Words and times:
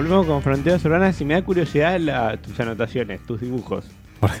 Volvemos 0.00 0.24
con 0.24 0.40
Fronteras 0.40 0.82
Urbanas 0.86 1.20
y 1.20 1.26
me 1.26 1.34
da 1.34 1.42
curiosidad 1.42 2.00
la- 2.00 2.38
tus 2.38 2.58
anotaciones, 2.58 3.20
tus 3.26 3.38
dibujos. 3.42 3.84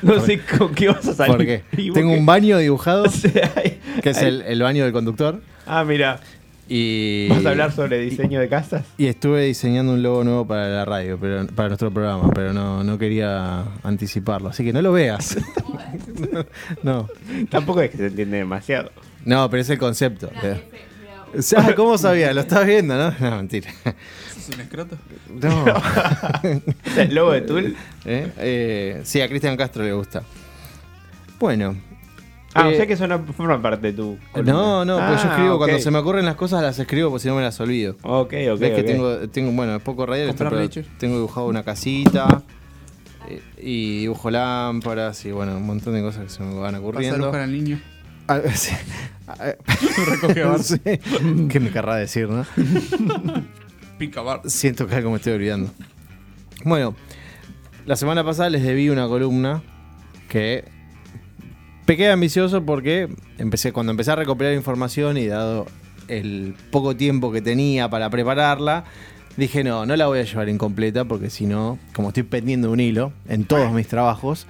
No 0.00 0.18
sé 0.20 0.40
con 0.58 0.74
qué 0.74 0.88
vas 0.88 1.06
a 1.06 1.12
salir. 1.12 1.62
Tengo 1.92 2.14
un 2.14 2.24
baño 2.24 2.56
dibujado, 2.56 3.02
o 3.04 3.08
sea, 3.10 3.52
hay- 3.56 3.78
que 4.02 4.08
es 4.08 4.16
hay- 4.16 4.28
el, 4.28 4.40
el 4.40 4.62
baño 4.62 4.84
del 4.84 4.94
conductor. 4.94 5.42
Ah, 5.66 5.84
mira. 5.84 6.18
Y, 6.66 7.28
¿Vas 7.28 7.44
a 7.44 7.50
hablar 7.50 7.72
sobre 7.72 7.98
diseño 7.98 8.40
de 8.40 8.48
casas? 8.48 8.86
Y 8.96 9.04
estuve 9.04 9.44
diseñando 9.44 9.92
un 9.92 10.02
logo 10.02 10.24
nuevo 10.24 10.46
para 10.46 10.66
la 10.68 10.86
radio, 10.86 11.18
pero 11.20 11.46
para 11.48 11.68
nuestro 11.68 11.90
programa, 11.90 12.30
pero 12.34 12.54
no, 12.54 12.82
no 12.82 12.96
quería 12.96 13.64
anticiparlo. 13.82 14.48
Así 14.48 14.64
que 14.64 14.72
no 14.72 14.80
lo 14.80 14.92
veas. 14.92 15.36
no, 16.82 17.06
Tampoco 17.50 17.82
es 17.82 17.90
que 17.90 17.98
se 17.98 18.06
entiende 18.06 18.38
demasiado. 18.38 18.92
no, 19.26 19.50
pero 19.50 19.60
es 19.60 19.68
el 19.68 19.78
concepto. 19.78 20.30
O 21.36 21.42
sea, 21.42 21.74
¿Cómo 21.74 21.96
sabía? 21.98 22.32
¿Lo 22.34 22.40
estás 22.40 22.66
viendo, 22.66 22.96
no? 22.96 23.14
No, 23.20 23.36
mentira. 23.36 23.70
¿Es 23.84 24.48
un 24.54 24.60
escroto? 24.60 24.96
No. 25.28 25.64
¿El 26.96 27.14
logo 27.14 27.32
de 27.32 27.40
Tool? 27.42 27.76
¿Eh? 28.04 28.32
Eh, 28.38 29.00
sí, 29.04 29.20
a 29.20 29.28
Cristian 29.28 29.56
Castro 29.56 29.84
le 29.84 29.92
gusta. 29.92 30.22
Bueno. 31.38 31.76
Ah, 32.52 32.66
o 32.66 32.70
Eh, 32.70 32.76
sea 32.76 32.86
que 32.86 32.94
eso 32.94 33.06
no 33.06 33.20
forma 33.32 33.62
parte 33.62 33.88
de 33.88 33.92
tu. 33.92 34.18
columna. 34.32 34.52
No, 34.52 34.84
no, 34.84 34.96
pues 34.96 35.22
yo 35.22 35.28
Ah, 35.28 35.32
escribo 35.34 35.58
cuando 35.58 35.78
se 35.78 35.90
me 35.92 35.98
ocurren 35.98 36.24
las 36.24 36.34
cosas, 36.34 36.62
las 36.62 36.78
escribo 36.80 37.10
porque 37.10 37.22
si 37.22 37.28
no 37.28 37.36
me 37.36 37.42
las 37.42 37.60
olvido. 37.60 37.96
Ok, 38.02 38.34
ok. 38.52 38.58
Ves 38.58 38.74
que 38.74 38.80
ok. 38.80 38.86
tengo, 38.86 39.28
tengo, 39.28 39.52
bueno, 39.52 39.76
es 39.76 39.82
poco 39.82 40.04
radial, 40.06 40.30
esto, 40.30 40.38
Comprar 40.44 40.50
pero 40.52 40.62
leche. 40.62 40.84
tengo 40.98 41.14
dibujado 41.14 41.46
una 41.46 41.62
casita 41.62 42.42
eh, 43.28 43.40
y 43.62 44.00
dibujo 44.00 44.30
lámparas 44.32 45.24
y 45.26 45.30
bueno, 45.30 45.56
un 45.58 45.64
montón 45.66 45.94
de 45.94 46.02
cosas 46.02 46.24
que 46.24 46.30
se 46.30 46.42
me 46.42 46.54
van 46.54 46.72
Pasar 46.72 46.80
ocurriendo. 46.80 47.18
buscar 47.26 47.40
al 47.42 47.52
niño. 47.52 47.80
Ah, 48.30 48.40
sí. 48.54 48.72
Ah, 49.26 49.54
bar. 50.46 50.62
sí. 50.62 50.78
¿Qué 51.48 51.58
me 51.58 51.70
querrá 51.70 51.96
decir, 51.96 52.28
no? 52.28 52.46
Pica 53.98 54.20
bar. 54.22 54.42
Siento 54.44 54.86
que 54.86 54.94
algo 54.94 55.10
me 55.10 55.16
estoy 55.16 55.32
olvidando. 55.32 55.72
Bueno, 56.64 56.94
la 57.86 57.96
semana 57.96 58.22
pasada 58.22 58.48
les 58.48 58.62
debí 58.62 58.88
una 58.88 59.08
columna 59.08 59.62
que 60.28 60.64
pequé 61.86 62.08
ambicioso 62.08 62.64
porque 62.64 63.08
empecé 63.38 63.72
cuando 63.72 63.90
empecé 63.90 64.12
a 64.12 64.16
recopilar 64.16 64.54
información 64.54 65.16
y 65.16 65.26
dado 65.26 65.66
el 66.06 66.54
poco 66.70 66.94
tiempo 66.94 67.32
que 67.32 67.42
tenía 67.42 67.90
para 67.90 68.10
prepararla, 68.10 68.84
dije 69.36 69.64
no, 69.64 69.86
no 69.86 69.96
la 69.96 70.06
voy 70.06 70.20
a 70.20 70.22
llevar 70.22 70.48
incompleta 70.48 71.04
porque 71.04 71.30
si 71.30 71.46
no, 71.46 71.80
como 71.94 72.08
estoy 72.08 72.22
pendiendo 72.22 72.70
un 72.70 72.78
hilo 72.78 73.12
en 73.28 73.44
todos 73.44 73.72
mis 73.72 73.88
trabajos, 73.88 74.46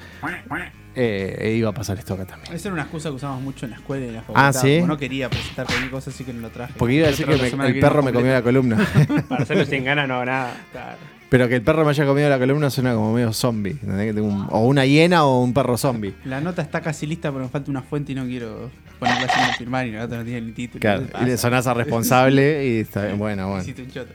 eh, 1.03 1.55
iba 1.57 1.71
a 1.71 1.73
pasar 1.75 1.99
esto 1.99 2.15
acá 2.15 2.27
también. 2.27 2.53
Esa 2.55 2.69
era 2.69 2.75
una 2.75 2.83
excusa 2.83 3.09
que 3.09 3.15
usamos 3.17 3.43
mucho 3.43 3.65
en 3.67 3.71
la 3.73 3.77
escuela 3.79 4.05
y 4.07 4.09
en 4.09 4.15
la 4.17 4.21
facultad. 4.23 4.47
Ah, 4.49 4.53
¿sí? 4.53 4.77
como 4.77 4.87
No 4.89 4.97
quería 4.99 5.29
presentar 5.31 5.67
cualquier 5.67 5.91
cosa, 5.91 6.11
así 6.11 6.25
que 6.25 6.33
no 6.33 6.41
lo 6.41 6.51
traje. 6.51 6.75
Porque 6.77 6.95
iba 6.95 7.07
a 7.07 7.11
decir 7.11 7.27
que 7.27 7.57
me- 7.57 7.67
el 7.69 7.81
perro 7.81 8.03
me 8.03 8.13
comió 8.13 8.33
la 8.33 8.43
columna. 8.43 8.77
Para 9.29 9.43
hacerlo 9.45 9.65
sin 9.65 9.85
ganas 9.85 10.07
no 10.09 10.25
nada. 10.25 10.55
Claro. 10.73 10.97
Pero 11.31 11.49
que 11.49 11.55
el 11.55 11.63
perro 11.63 11.85
me 11.85 11.91
haya 11.91 12.05
comido 12.05 12.29
la 12.29 12.39
columna 12.41 12.71
suena 12.71 12.93
como 12.95 13.13
medio 13.13 13.33
zombie. 13.33 13.79
un- 13.83 14.47
o 14.51 14.67
una 14.67 14.85
hiena 14.85 15.25
o 15.25 15.43
un 15.43 15.55
perro 15.55 15.77
zombie. 15.79 16.13
La 16.25 16.41
nota 16.41 16.61
está 16.61 16.81
casi 16.81 17.07
lista, 17.07 17.31
pero 17.31 17.45
me 17.45 17.51
falta 17.51 17.71
una 17.71 17.83
fuente 17.83 18.13
y 18.13 18.15
no 18.17 18.25
quiero 18.27 18.71
ponerla 18.99 19.29
sin 19.33 19.55
firmar 19.55 19.87
y 19.87 19.93
la 19.93 20.05
otra 20.05 20.19
no 20.19 20.25
tiene 20.25 20.41
ni 20.43 20.53
título. 20.53 20.81
Claro, 20.81 21.05
¿Qué 21.17 21.23
y 21.23 21.27
le 21.27 21.37
sonás 21.39 21.67
a 21.69 21.75
responsable 21.75 22.67
y 22.67 22.79
está 22.81 23.05
bien. 23.07 23.19
Bueno, 23.19 23.47
bueno. 23.49 23.63
Hiciste 23.63 23.83
un 23.83 23.91
choto. 23.93 24.13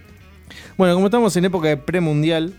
Bueno, 0.78 0.94
como 0.94 1.08
estamos 1.08 1.36
en 1.38 1.45
época 1.45 1.69
de 1.69 1.78
premundial 1.78 2.53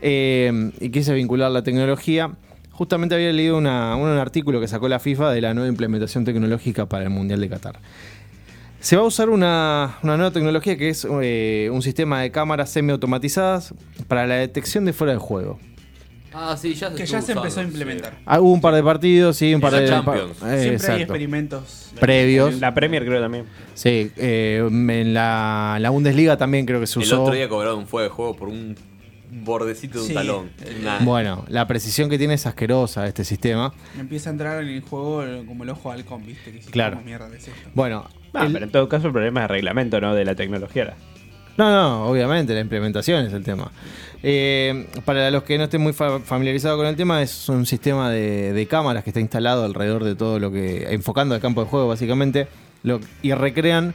eh, 0.00 0.70
y 0.80 0.90
quise 0.90 1.12
vincular 1.14 1.50
la 1.50 1.62
tecnología, 1.62 2.30
justamente 2.78 3.16
había 3.16 3.32
leído 3.32 3.58
una- 3.58 3.96
un 3.96 4.08
artículo 4.08 4.60
que 4.60 4.68
sacó 4.68 4.88
la 4.88 5.00
FIFA 5.00 5.32
de 5.32 5.40
la 5.40 5.52
nueva 5.52 5.68
implementación 5.68 6.24
tecnológica 6.24 6.86
para 6.86 7.02
el 7.02 7.10
Mundial 7.10 7.40
de 7.40 7.48
Qatar. 7.48 7.80
Se 8.78 8.94
va 8.96 9.02
a 9.02 9.06
usar 9.06 9.28
una, 9.30 9.98
una 10.04 10.16
nueva 10.16 10.30
tecnología 10.30 10.76
que 10.78 10.88
es 10.88 11.04
eh, 11.20 11.68
un 11.72 11.82
sistema 11.82 12.22
de 12.22 12.30
cámaras 12.30 12.70
semiautomatizadas 12.70 13.74
para 14.06 14.28
la 14.28 14.36
detección 14.36 14.84
de 14.84 14.92
fuera 14.92 15.12
de 15.14 15.18
juego. 15.18 15.58
Ah, 16.32 16.56
sí, 16.56 16.74
ya 16.74 16.90
se 16.90 16.94
Que 16.94 17.04
ya 17.06 17.20
se 17.20 17.32
empezó 17.32 17.58
a 17.58 17.64
implementar. 17.64 18.12
Ah, 18.24 18.38
hubo 18.38 18.52
un 18.52 18.60
par 18.60 18.74
de 18.74 18.82
partidos, 18.84 19.36
sí, 19.36 19.52
un 19.52 19.60
par 19.60 19.72
de... 19.72 19.88
Champions. 19.88 20.40
eh, 20.44 20.60
Siempre 20.78 20.92
hay 20.92 21.02
experimentos 21.02 21.90
Previos. 21.98 22.60
La 22.60 22.72
Premier 22.74 23.04
creo 23.04 23.20
también. 23.20 23.46
Sí, 23.74 24.12
eh, 24.16 24.62
en 24.70 25.14
la, 25.14 25.78
la 25.80 25.90
Bundesliga 25.90 26.36
también 26.36 26.64
creo 26.64 26.78
que 26.78 26.86
se 26.86 27.00
El 27.00 27.06
usó. 27.06 27.22
otro 27.22 27.34
día 27.34 27.48
cobraron 27.48 27.80
un 27.80 27.86
fuego 27.88 28.04
de 28.04 28.10
juego 28.14 28.36
por 28.36 28.48
un 28.48 28.76
bordecito 29.30 29.98
de 29.98 30.02
un 30.02 30.08
Sí. 30.08 30.14
talón. 30.14 30.50
Eh, 30.62 30.98
Bueno, 31.02 31.44
la 31.48 31.66
precisión 31.66 32.08
que 32.08 32.18
tiene 32.18 32.34
es 32.34 32.46
asquerosa 32.46 33.06
este 33.06 33.24
sistema. 33.24 33.72
Empieza 33.98 34.30
a 34.30 34.32
entrar 34.32 34.62
en 34.62 34.68
el 34.68 34.80
juego 34.80 35.24
como 35.46 35.64
el 35.64 35.70
ojo 35.70 35.90
de 35.90 35.96
halcón, 35.98 36.26
¿viste? 36.26 36.52
Que 36.52 36.62
si 36.62 36.70
Claro. 36.70 36.96
¿cómo 36.96 37.06
mierda 37.06 37.28
es 37.28 37.48
esto? 37.48 37.70
Bueno, 37.74 38.06
Ah, 38.34 38.46
el- 38.46 38.52
pero 38.52 38.64
en 38.66 38.70
todo 38.72 38.88
caso 38.88 39.06
el 39.08 39.12
problema 39.12 39.40
es 39.42 39.44
de 39.48 39.54
reglamento, 39.54 40.00
no 40.00 40.14
de 40.14 40.24
la 40.24 40.34
tecnología. 40.34 40.94
no, 41.56 41.70
no, 41.72 42.06
obviamente 42.08 42.54
la 42.54 42.60
implementación 42.60 43.26
es 43.26 43.32
el 43.32 43.42
tema. 43.42 43.70
Eh, 44.22 44.86
para 45.04 45.30
los 45.30 45.42
que 45.44 45.58
no 45.58 45.64
estén 45.64 45.80
muy 45.80 45.92
fa- 45.92 46.20
familiarizados 46.20 46.76
con 46.76 46.86
el 46.86 46.96
tema, 46.96 47.22
es 47.22 47.48
un 47.48 47.66
sistema 47.66 48.10
de, 48.10 48.52
de 48.52 48.66
cámaras 48.66 49.04
que 49.04 49.10
está 49.10 49.20
instalado 49.20 49.64
alrededor 49.64 50.04
de 50.04 50.14
todo 50.16 50.38
lo 50.38 50.50
que. 50.52 50.92
enfocando 50.92 51.34
el 51.34 51.40
campo 51.40 51.62
de 51.62 51.68
juego, 51.70 51.88
básicamente. 51.88 52.48
lo- 52.84 53.00
y 53.22 53.32
recrean 53.32 53.92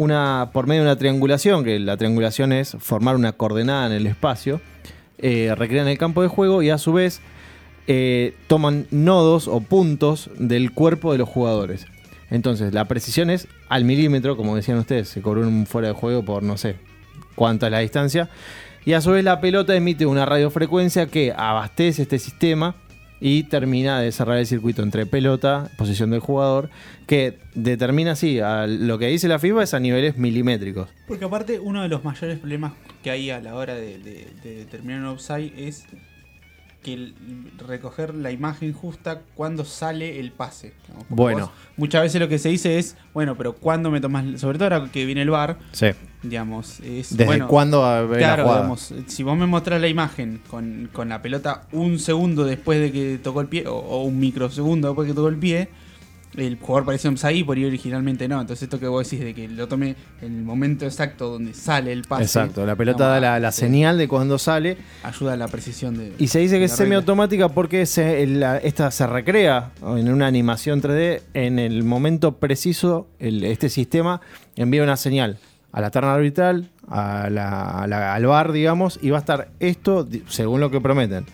una. 0.00 0.50
por 0.52 0.66
medio 0.66 0.82
de 0.82 0.88
una 0.88 0.96
triangulación, 0.96 1.62
que 1.62 1.78
la 1.78 1.96
triangulación 1.96 2.52
es 2.52 2.76
formar 2.78 3.16
una 3.16 3.32
coordenada 3.32 3.86
en 3.86 3.92
el 3.92 4.06
espacio. 4.06 4.60
eh, 5.18 5.54
recrean 5.54 5.86
el 5.88 5.98
campo 5.98 6.22
de 6.22 6.28
juego 6.28 6.62
y 6.62 6.70
a 6.70 6.78
su 6.78 6.94
vez 6.94 7.20
eh, 7.86 8.34
toman 8.46 8.86
nodos 8.90 9.48
o 9.48 9.60
puntos 9.60 10.30
del 10.38 10.72
cuerpo 10.72 11.12
de 11.12 11.18
los 11.18 11.28
jugadores. 11.28 11.86
Entonces, 12.30 12.72
la 12.72 12.86
precisión 12.86 13.28
es 13.28 13.46
al 13.68 13.84
milímetro, 13.84 14.36
como 14.36 14.56
decían 14.56 14.78
ustedes, 14.78 15.08
se 15.08 15.20
cobró 15.20 15.42
un 15.42 15.66
fuera 15.66 15.88
de 15.88 15.94
juego 15.94 16.24
por 16.24 16.42
no 16.42 16.56
sé 16.56 16.76
cuánto 17.34 17.66
es 17.66 17.72
la 17.72 17.80
distancia. 17.80 18.30
Y 18.86 18.94
a 18.94 19.02
su 19.02 19.10
vez 19.10 19.24
la 19.24 19.40
pelota 19.40 19.74
emite 19.74 20.06
una 20.06 20.24
radiofrecuencia 20.24 21.06
que 21.06 21.34
abastece 21.36 22.02
este 22.02 22.18
sistema 22.18 22.76
y 23.20 23.42
termina 23.44 24.00
de 24.00 24.12
cerrar 24.12 24.38
el 24.38 24.46
circuito 24.46 24.82
entre 24.82 25.04
pelota, 25.06 25.70
posición 25.76 26.10
del 26.10 26.20
jugador, 26.20 26.70
que 27.06 27.38
determina 27.54 28.12
así, 28.12 28.38
lo 28.66 28.98
que 28.98 29.08
dice 29.08 29.28
la 29.28 29.38
FIFA 29.38 29.62
es 29.64 29.74
a 29.74 29.80
niveles 29.80 30.16
milimétricos. 30.16 30.88
Porque 31.06 31.24
aparte, 31.26 31.58
uno 31.60 31.82
de 31.82 31.88
los 31.88 32.02
mayores 32.04 32.38
problemas 32.38 32.72
que 33.02 33.10
hay 33.10 33.30
a 33.30 33.40
la 33.40 33.54
hora 33.56 33.74
de, 33.74 33.98
de- 33.98 34.28
de 34.42 34.54
determinar 34.56 35.00
un 35.00 35.06
es 35.56 35.84
que 36.82 37.12
recoger 37.66 38.14
la 38.14 38.30
imagen 38.30 38.72
justa 38.72 39.20
cuando 39.34 39.64
sale 39.64 40.18
el 40.18 40.32
pase. 40.32 40.72
Bueno. 41.08 41.46
vos 41.46 41.50
muchas 41.76 42.02
veces 42.02 42.20
lo 42.20 42.28
que 42.28 42.38
se 42.38 42.48
dice 42.48 42.78
es, 42.78 42.96
bueno, 43.12 43.36
pero 43.36 43.54
cuando 43.54 43.90
me 43.90 44.00
tomas, 44.00 44.40
sobre 44.40 44.58
todo 44.58 44.72
ahora 44.74 44.90
que 44.90 45.04
viene 45.04 45.22
el 45.22 45.30
bar, 45.30 45.58
Sí. 45.72 45.88
digamos, 46.22 46.80
es 46.80 47.10
¿Desde 47.10 47.26
bueno, 47.26 47.48
cuándo 47.48 47.84
a 47.84 48.00
ver 48.02 48.10
la 48.12 48.16
Claro, 48.18 48.42
jugada? 48.44 48.60
digamos, 48.62 48.94
si 49.06 49.22
vos 49.22 49.36
me 49.36 49.46
mostrás 49.46 49.80
la 49.80 49.88
imagen 49.88 50.40
con, 50.48 50.88
con 50.92 51.08
la 51.10 51.20
pelota 51.22 51.66
un 51.72 51.98
segundo 51.98 52.44
después 52.44 52.80
de 52.80 52.92
que 52.92 53.18
tocó 53.22 53.40
el 53.42 53.48
pie, 53.48 53.66
o, 53.66 53.74
o 53.76 54.04
un 54.04 54.18
microsegundo 54.18 54.88
después 54.88 55.06
de 55.06 55.12
que 55.12 55.16
tocó 55.16 55.28
el 55.28 55.36
pie, 55.38 55.68
el 56.36 56.58
jugador 56.60 56.84
parecía 56.86 57.10
ahí 57.24 57.42
por 57.42 57.56
ahí 57.56 57.64
originalmente 57.64 58.28
no. 58.28 58.40
Entonces 58.40 58.62
esto 58.64 58.78
que 58.78 58.86
vos 58.86 59.04
decís 59.08 59.24
de 59.24 59.34
que 59.34 59.48
lo 59.48 59.66
tome 59.68 59.96
en 60.22 60.36
el 60.36 60.42
momento 60.42 60.84
exacto 60.84 61.28
donde 61.30 61.54
sale 61.54 61.92
el 61.92 62.02
pase. 62.02 62.22
Exacto, 62.22 62.64
la 62.64 62.76
pelota 62.76 63.08
da 63.08 63.20
la, 63.20 63.40
la 63.40 63.50
sí, 63.52 63.60
señal 63.60 63.98
de 63.98 64.06
cuando 64.08 64.38
sale 64.38 64.76
Ayuda 65.02 65.32
a 65.32 65.36
la 65.36 65.48
precisión 65.48 65.96
de... 65.98 66.12
y 66.18 66.28
se 66.28 66.38
dice 66.38 66.58
que 66.58 66.64
es 66.64 66.72
semiautomática 66.72 67.48
porque 67.48 67.84
se, 67.86 68.26
la- 68.26 68.58
esta 68.58 68.90
se 68.90 69.06
recrea 69.06 69.72
en 69.82 70.12
una 70.12 70.26
animación 70.26 70.80
3D 70.80 71.22
en 71.34 71.58
el 71.58 71.82
momento 71.82 72.36
preciso, 72.38 73.08
el- 73.18 73.44
este 73.44 73.68
sistema 73.68 74.20
envía 74.56 74.82
una 74.82 74.96
señal 74.96 75.38
a 75.72 75.80
la 75.80 75.90
terna 75.90 76.14
arbitral, 76.14 76.70
a 76.88 77.28
la- 77.30 77.70
a 77.82 77.86
la- 77.86 78.14
al 78.14 78.26
bar, 78.26 78.52
digamos, 78.52 78.98
y 79.02 79.10
va 79.10 79.18
a 79.18 79.20
estar 79.20 79.50
esto, 79.60 80.08
según 80.28 80.60
lo 80.60 80.70
que 80.70 80.80
prometen, 80.80 81.24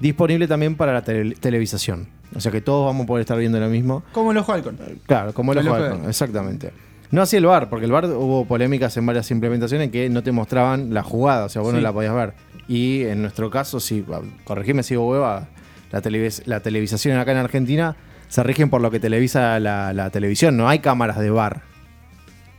disponible 0.00 0.46
también 0.48 0.76
para 0.76 0.92
la 0.92 1.02
tele- 1.02 1.34
televisación. 1.38 2.08
O 2.34 2.40
sea 2.40 2.50
que 2.50 2.60
todos 2.60 2.86
vamos 2.86 3.04
a 3.04 3.06
poder 3.06 3.20
estar 3.22 3.38
viendo 3.38 3.60
lo 3.60 3.68
mismo. 3.68 4.02
Como 4.12 4.32
los 4.32 4.48
Halcon. 4.48 4.76
Claro, 5.06 5.32
como 5.32 5.52
el 5.52 5.58
El 5.58 5.68
ojo 5.68 5.76
ojo 5.76 5.84
halcón, 5.84 6.08
exactamente. 6.08 6.72
No 7.10 7.22
así 7.22 7.36
el 7.36 7.46
bar, 7.46 7.68
porque 7.68 7.86
el 7.86 7.92
bar 7.92 8.06
hubo 8.06 8.44
polémicas 8.44 8.96
en 8.96 9.06
varias 9.06 9.30
implementaciones 9.30 9.90
que 9.90 10.08
no 10.10 10.22
te 10.24 10.32
mostraban 10.32 10.92
la 10.92 11.02
jugada, 11.04 11.44
o 11.44 11.48
sea, 11.48 11.62
vos 11.62 11.72
no 11.72 11.80
la 11.80 11.92
podías 11.92 12.14
ver. 12.14 12.34
Y 12.66 13.02
en 13.04 13.22
nuestro 13.22 13.50
caso, 13.50 13.78
sí, 13.78 14.04
corregime 14.44 14.82
si 14.82 14.96
hubo 14.96 15.10
hueva, 15.12 15.46
la, 15.92 16.02
televis- 16.02 16.42
la 16.46 16.58
televisación 16.60 17.16
acá 17.18 17.30
en 17.32 17.38
Argentina 17.38 17.94
se 18.26 18.42
rigen 18.42 18.68
por 18.68 18.80
lo 18.80 18.90
que 18.90 18.98
televisa 18.98 19.60
la, 19.60 19.92
la 19.92 20.10
televisión, 20.10 20.56
no 20.56 20.68
hay 20.68 20.80
cámaras 20.80 21.18
de 21.20 21.30
bar. 21.30 21.62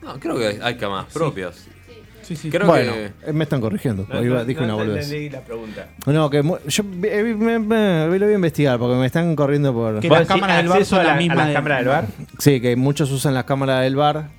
No, 0.01 0.17
creo 0.19 0.37
que 0.37 0.47
hay, 0.47 0.59
hay 0.61 0.77
cámaras 0.77 1.11
propias. 1.11 1.67
Sí, 2.25 2.35
sí. 2.35 2.49
Creo 2.49 2.65
bueno, 2.65 2.93
que. 2.93 3.05
eh, 3.29 3.33
me 3.33 3.43
están 3.43 3.61
corrigiendo, 3.61 4.05
porque 4.05 4.25
iba- 4.25 4.43
dije 4.43 4.63
una 4.63 4.73
boludez. 4.73 5.31
la 5.31 5.41
pregunta. 5.41 5.87
No, 6.07 6.29
que 6.29 6.41
yo 6.67 6.83
eh, 7.03 7.35
me, 7.37 7.59
me- 7.59 8.17
lo 8.17 8.25
voy 8.25 8.31
a 8.33 8.35
investigar 8.35 8.79
porque 8.79 8.95
me 8.97 9.05
están 9.05 9.35
corriendo 9.35 9.73
por... 9.73 9.99
Que 9.99 10.09
¿Vos 10.09 10.19
las 10.19 10.27
cámaras 10.27 10.57
del 10.57 10.67
bar 10.69 10.85
son 10.85 10.99
a, 11.01 11.03
la 11.03 11.09
la, 11.11 11.15
misma 11.17 11.33
a 11.33 11.37
las 11.37 11.47
de- 11.49 11.53
cámaras 11.53 11.77
del 11.79 11.87
bar? 11.87 12.05
Sí, 12.39 12.59
que 12.61 12.75
muchos 12.75 13.11
usan 13.11 13.33
las 13.35 13.43
cámaras 13.43 13.83
del 13.83 13.95
bar, 13.95 14.29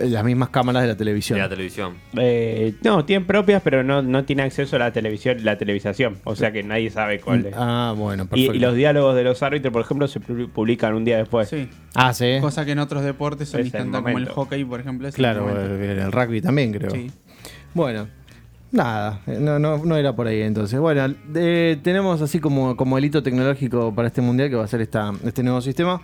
eh, 0.00 0.08
las 0.08 0.24
mismas 0.24 0.48
cámaras 0.48 0.82
de 0.82 0.88
la 0.88 0.94
De 0.94 0.98
televisión. 0.98 1.38
la 1.38 1.48
televisión. 1.48 1.94
Eh, 2.18 2.74
no, 2.82 3.04
tienen 3.04 3.26
propias, 3.26 3.62
pero 3.62 3.84
no, 3.84 4.02
no 4.02 4.24
tiene 4.24 4.42
acceso 4.42 4.74
a 4.76 4.78
la 4.80 4.92
televisión, 4.92 5.44
la 5.44 5.56
televisación. 5.58 6.16
O 6.24 6.34
sea 6.34 6.50
que 6.50 6.62
nadie 6.64 6.90
sabe 6.90 7.20
cuál 7.20 7.46
es. 7.46 7.54
Ah, 7.56 7.94
bueno, 7.96 8.24
Y, 8.24 8.26
perfecto. 8.26 8.54
y 8.54 8.58
los 8.58 8.74
diálogos 8.74 9.14
de 9.14 9.22
los 9.22 9.42
árbitros, 9.42 9.72
por 9.72 9.82
ejemplo, 9.82 10.08
se 10.08 10.20
pu- 10.20 10.48
publican 10.50 10.94
un 10.94 11.04
día 11.04 11.18
después. 11.18 11.48
Sí. 11.48 11.68
Ah, 11.94 12.12
sí. 12.12 12.38
Cosa 12.40 12.64
que 12.64 12.72
en 12.72 12.80
otros 12.80 13.04
deportes 13.04 13.50
son 13.50 13.60
el 13.60 13.66
instantáneos, 13.66 14.02
como 14.02 14.18
el 14.18 14.28
hockey, 14.28 14.64
por 14.64 14.80
ejemplo. 14.80 15.06
es 15.06 15.14
el 15.14 15.18
Claro, 15.18 15.48
en 15.50 15.80
el 16.00 16.10
rugby 16.10 16.40
también 16.40 16.72
creo. 16.72 16.90
Sí. 16.90 17.10
Bueno, 17.74 18.08
Nada, 18.74 19.20
eh, 19.28 19.38
no, 19.38 19.96
era 19.96 20.16
por 20.16 20.26
ahí 20.26 20.42
entonces. 20.42 20.80
Bueno, 20.80 21.14
eh, 21.36 21.78
tenemos 21.80 22.20
así 22.20 22.40
como, 22.40 22.98
el 22.98 23.04
hito 23.04 23.22
tecnológico 23.22 23.94
para 23.94 24.08
este 24.08 24.20
mundial 24.20 24.50
que 24.50 24.56
va 24.56 24.64
a 24.64 24.66
ser 24.66 24.80
esta, 24.80 25.12
este 25.24 25.44
nuevo 25.44 25.60
sistema. 25.60 26.02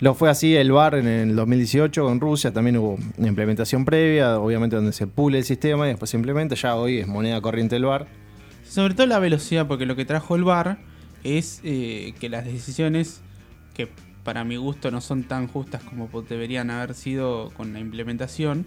Lo 0.00 0.12
fue 0.12 0.28
así 0.28 0.54
el 0.54 0.70
VAR 0.70 0.96
en 0.96 1.06
el 1.06 1.34
2018 1.34 2.04
con 2.04 2.20
Rusia, 2.20 2.52
también 2.52 2.76
hubo 2.76 2.98
una 3.16 3.28
implementación 3.28 3.86
previa, 3.86 4.38
obviamente 4.38 4.76
donde 4.76 4.92
se 4.92 5.06
pule 5.06 5.38
el 5.38 5.44
sistema 5.44 5.86
y 5.86 5.90
después 5.90 6.10
se 6.10 6.18
implementa, 6.18 6.54
ya 6.56 6.76
hoy 6.76 6.98
es 6.98 7.06
moneda 7.06 7.40
corriente 7.40 7.76
el 7.76 7.86
VAR. 7.86 8.06
Sobre 8.68 8.92
todo 8.92 9.06
la 9.06 9.18
velocidad, 9.18 9.66
porque 9.66 9.86
lo 9.86 9.96
que 9.96 10.04
trajo 10.04 10.36
el 10.36 10.44
VAR 10.44 10.76
es 11.22 11.62
eh, 11.64 12.12
que 12.20 12.28
las 12.28 12.44
decisiones, 12.44 13.22
que 13.72 13.88
para 14.24 14.44
mi 14.44 14.56
gusto 14.56 14.90
no 14.90 15.00
son 15.00 15.22
tan 15.22 15.48
justas 15.48 15.82
como 15.82 16.10
deberían 16.20 16.70
haber 16.70 16.92
sido 16.92 17.50
con 17.56 17.72
la 17.72 17.78
implementación, 17.78 18.66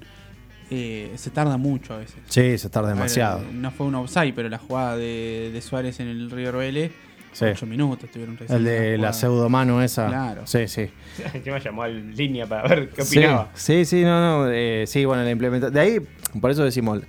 eh, 0.70 1.12
se 1.16 1.30
tarda 1.30 1.58
mucho 1.58 1.94
a 1.94 1.98
veces. 1.98 2.16
Sí, 2.28 2.58
se 2.58 2.70
tarda 2.70 2.90
ver, 2.90 2.98
demasiado. 2.98 3.42
no 3.54 3.72
fue 3.72 3.86
un 3.88 3.96
offside, 3.96 4.34
pero 4.34 4.50
la 4.50 4.58
jugada 4.58 4.98
de, 4.98 5.50
de 5.54 5.62
Suárez 5.62 6.00
en 6.00 6.08
el 6.08 6.30
River 6.32 6.56
Vélez, 6.58 6.92
Sí. 7.34 7.46
8 7.46 7.66
minutos 7.68 8.10
tuvieron 8.10 8.36
recién 8.36 8.58
El 8.58 8.64
de 8.66 8.92
la 8.94 8.98
jugada. 8.98 9.14
pseudo 9.14 9.50
mano 9.50 9.84
esa. 9.84 10.08
Claro. 10.08 10.48
Sí, 10.48 10.68
sí. 10.68 10.90
Encima 11.36 11.60
llamó 11.60 11.84
a 11.84 11.88
línea 11.88 12.48
para 12.48 12.68
ver 12.68 12.90
qué 12.90 13.04
Sí, 13.04 13.20
opinaba. 13.20 13.50
Sí, 13.54 13.86
sí, 13.86 14.02
no, 14.04 14.46
no. 14.46 14.52
eh, 14.52 14.86
sí, 14.88 15.06
bueno, 15.06 15.24
la 15.24 15.30
implementación. 15.30 15.74
De 15.76 15.80
ahí, 15.80 16.00
por 16.42 16.50
eso 16.50 16.64
decimos, 16.64 17.02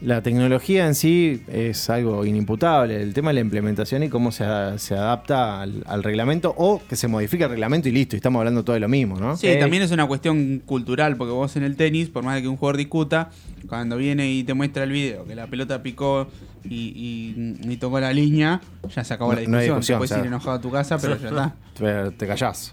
la 0.00 0.22
tecnología 0.22 0.86
en 0.86 0.94
sí 0.94 1.42
es 1.48 1.88
algo 1.90 2.24
inimputable. 2.26 3.00
El 3.02 3.14
tema 3.14 3.30
de 3.30 3.34
la 3.34 3.40
implementación 3.40 4.02
y 4.02 4.08
cómo 4.08 4.30
se, 4.30 4.44
se 4.78 4.94
adapta 4.94 5.62
al, 5.62 5.82
al 5.86 6.02
reglamento 6.02 6.54
o 6.56 6.82
que 6.88 6.96
se 6.96 7.08
modifica 7.08 7.44
el 7.46 7.50
reglamento 7.52 7.88
y 7.88 7.92
listo. 7.92 8.14
Y 8.14 8.18
estamos 8.18 8.40
hablando 8.40 8.62
todo 8.64 8.74
de 8.74 8.80
lo 8.80 8.88
mismo, 8.88 9.18
¿no? 9.18 9.36
Sí, 9.36 9.48
también 9.58 9.82
es 9.82 9.90
una 9.92 10.06
cuestión 10.06 10.60
cultural, 10.66 11.16
porque 11.16 11.32
vos 11.32 11.56
en 11.56 11.62
el 11.62 11.76
tenis, 11.76 12.08
por 12.10 12.24
más 12.24 12.36
de 12.36 12.42
que 12.42 12.48
un 12.48 12.56
jugador 12.56 12.76
discuta, 12.76 13.30
cuando 13.68 13.96
viene 13.96 14.30
y 14.30 14.44
te 14.44 14.54
muestra 14.54 14.84
el 14.84 14.90
video 14.92 15.24
que 15.24 15.34
la 15.34 15.46
pelota 15.46 15.82
picó 15.82 16.28
y, 16.64 16.74
y- 16.74 17.72
y 17.72 17.76
tocó 17.78 17.98
la 18.00 18.12
línea, 18.12 18.60
ya 18.94 19.02
se 19.04 19.14
acabó 19.14 19.32
No- 19.32 19.40
la 19.40 19.48
no 19.48 19.56
hay 19.58 19.64
discusión. 19.64 19.76
discusión, 19.80 19.96
Te 19.96 19.98
puedes 19.98 20.10
o 20.10 20.14
sea. 20.14 20.20
ir 20.22 20.26
enojado 20.26 20.56
a 20.56 20.60
tu 20.60 20.70
casa, 20.70 20.98
pero 20.98 21.16
ya 21.16 21.28
está. 21.28 21.54
Pero 21.78 22.10
te 22.12 22.26
callás. 22.26 22.72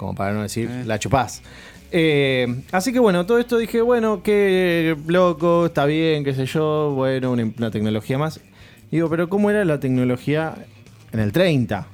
Como 0.00 0.14
para 0.14 0.32
no 0.32 0.40
decir, 0.40 0.66
Eh. 0.72 0.84
la 0.86 0.98
chupás. 0.98 1.42
Eh, 1.92 2.62
así 2.72 2.90
que 2.90 2.98
bueno, 3.00 3.26
todo 3.26 3.38
esto 3.38 3.58
dije, 3.58 3.82
bueno, 3.82 4.22
qué 4.22 4.96
loco, 5.06 5.66
está 5.66 5.84
bien, 5.84 6.24
qué 6.24 6.32
sé 6.32 6.46
yo, 6.46 6.92
bueno, 6.94 7.30
una, 7.32 7.50
una 7.58 7.70
tecnología 7.70 8.16
más. 8.16 8.40
Digo, 8.90 9.10
pero 9.10 9.28
¿cómo 9.28 9.50
era 9.50 9.62
la 9.66 9.78
tecnología 9.78 10.54
en 11.12 11.20
el 11.20 11.32
30? 11.32 11.86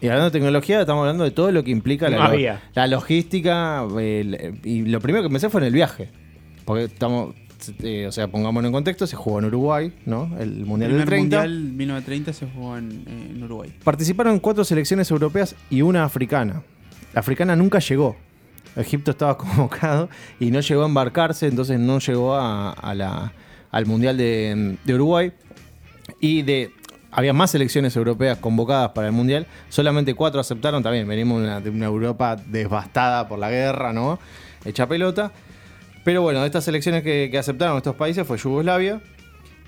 Y 0.00 0.06
hablando 0.06 0.24
de 0.24 0.30
tecnología, 0.32 0.80
estamos 0.80 1.02
hablando 1.02 1.22
de 1.22 1.30
todo 1.30 1.52
lo 1.52 1.62
que 1.62 1.70
implica 1.70 2.08
la, 2.10 2.16
No 2.16 2.22
lo- 2.24 2.28
había. 2.30 2.62
la 2.74 2.88
logística. 2.88 3.86
el- 3.96 4.58
y 4.64 4.82
lo 4.86 4.98
primero 5.00 5.22
que 5.22 5.30
pensé 5.30 5.48
fue 5.48 5.60
en 5.60 5.68
el 5.68 5.72
viaje. 5.72 6.08
Porque 6.64 6.84
estamos, 6.84 7.36
eh, 7.84 8.06
o 8.08 8.12
sea, 8.12 8.26
pongámonos 8.26 8.70
en 8.70 8.72
contexto, 8.72 9.06
se 9.06 9.14
jugó 9.14 9.38
en 9.38 9.44
Uruguay, 9.44 9.92
¿no? 10.04 10.28
El 10.40 10.58
El 10.58 10.66
Mundial 10.66 10.90
del 10.90 11.02
primer 11.02 11.08
30. 11.08 11.36
mundial 11.46 11.72
1930 11.76 12.32
se 12.32 12.46
jugó 12.46 12.76
en, 12.76 13.04
en 13.06 13.40
Uruguay. 13.44 13.72
Participaron 13.84 14.40
cuatro 14.40 14.64
selecciones 14.64 15.08
europeas 15.12 15.54
y 15.70 15.82
una 15.82 16.02
africana. 16.02 16.62
La 17.14 17.20
africana 17.20 17.56
nunca 17.56 17.78
llegó. 17.78 18.16
Egipto 18.76 19.10
estaba 19.10 19.36
convocado 19.38 20.08
y 20.40 20.50
no 20.50 20.60
llegó 20.60 20.82
a 20.82 20.86
embarcarse, 20.86 21.46
entonces 21.46 21.78
no 21.78 21.98
llegó 21.98 22.34
a, 22.34 22.94
la- 22.94 23.32
al 23.70 23.86
Mundial 23.86 24.16
de, 24.16 24.76
Uruguay. 24.94 25.32
Y 26.20 26.42
de 26.42 26.70
había 27.10 27.32
más 27.34 27.50
selecciones 27.50 27.94
europeas 27.96 28.38
convocadas 28.38 28.90
para 28.92 29.08
el 29.08 29.12
Mundial, 29.12 29.46
solamente 29.68 30.14
cuatro 30.14 30.40
aceptaron. 30.40 30.82
También 30.82 31.06
venimos 31.06 31.40
de 31.42 31.46
una, 31.48 31.60
de 31.60 31.70
una 31.70 31.86
Europa 31.86 32.36
devastada 32.46 33.28
por 33.28 33.38
la 33.38 33.50
guerra, 33.50 33.92
¿no? 33.92 34.18
Hecha 34.64 34.86
pelota. 34.88 35.32
Pero 36.04 36.22
bueno, 36.22 36.40
de 36.40 36.46
estas 36.46 36.64
selecciones 36.64 37.02
que, 37.02 37.28
que 37.30 37.38
aceptaron 37.38 37.76
estos 37.76 37.94
países 37.96 38.26
fue 38.26 38.38
Yugoslavia, 38.38 39.00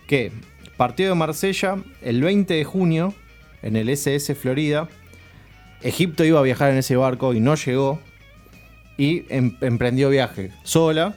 que 0.08 0.32
partió 0.76 1.08
de 1.08 1.14
Marsella 1.14 1.76
el 2.02 2.22
20 2.22 2.54
de 2.54 2.64
junio 2.64 3.14
en 3.62 3.76
el 3.76 3.88
SS 3.90 4.34
Florida. 4.34 4.88
Egipto 5.84 6.24
iba 6.24 6.40
a 6.40 6.42
viajar 6.42 6.70
en 6.70 6.78
ese 6.78 6.96
barco 6.96 7.34
y 7.34 7.40
no 7.40 7.54
llegó. 7.54 8.00
Y 8.96 9.24
em- 9.32 9.56
emprendió 9.60 10.08
viaje 10.10 10.50
sola. 10.64 11.16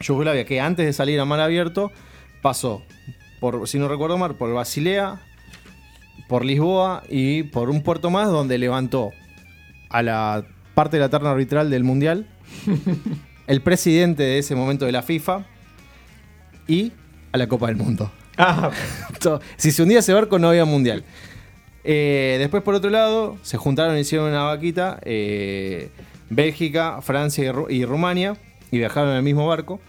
Yugoslavia, 0.00 0.44
que 0.44 0.60
antes 0.60 0.86
de 0.86 0.92
salir 0.92 1.20
a 1.20 1.24
mar 1.24 1.40
abierto, 1.40 1.92
pasó, 2.42 2.82
por, 3.38 3.68
si 3.68 3.78
no 3.78 3.86
recuerdo 3.86 4.16
mal, 4.18 4.34
por 4.34 4.52
Basilea, 4.52 5.20
por 6.28 6.44
Lisboa 6.44 7.02
y 7.08 7.42
por 7.44 7.70
un 7.70 7.82
puerto 7.82 8.10
más 8.10 8.28
donde 8.28 8.56
levantó 8.58 9.12
a 9.90 10.02
la 10.02 10.46
parte 10.74 10.96
de 10.96 11.02
la 11.02 11.10
terna 11.10 11.30
arbitral 11.30 11.68
del 11.70 11.84
Mundial, 11.84 12.26
el 13.46 13.60
presidente 13.60 14.22
de 14.22 14.38
ese 14.38 14.54
momento 14.54 14.86
de 14.86 14.92
la 14.92 15.02
FIFA 15.02 15.44
y 16.66 16.92
a 17.32 17.36
la 17.38 17.46
Copa 17.46 17.66
del 17.66 17.76
Mundo. 17.76 18.10
Ah, 18.38 18.70
Si 19.58 19.70
se 19.70 19.82
hundía 19.82 19.98
ese 19.98 20.14
barco 20.14 20.38
no 20.38 20.48
había 20.48 20.64
mundial. 20.64 21.04
Eh, 21.84 22.36
después, 22.38 22.62
por 22.62 22.74
otro 22.74 22.90
lado, 22.90 23.38
se 23.42 23.56
juntaron 23.56 23.96
y 23.96 24.00
hicieron 24.00 24.28
una 24.28 24.42
vaquita. 24.44 24.98
eh, 25.02 25.90
Bélgica, 26.28 27.00
Francia 27.02 27.44
y, 27.44 27.48
Ru- 27.48 27.66
y 27.70 27.84
Rumania. 27.84 28.36
Y 28.70 28.78
viajaron 28.78 29.10
en 29.10 29.16
el 29.16 29.22
mismo 29.22 29.46
barco. 29.46 29.80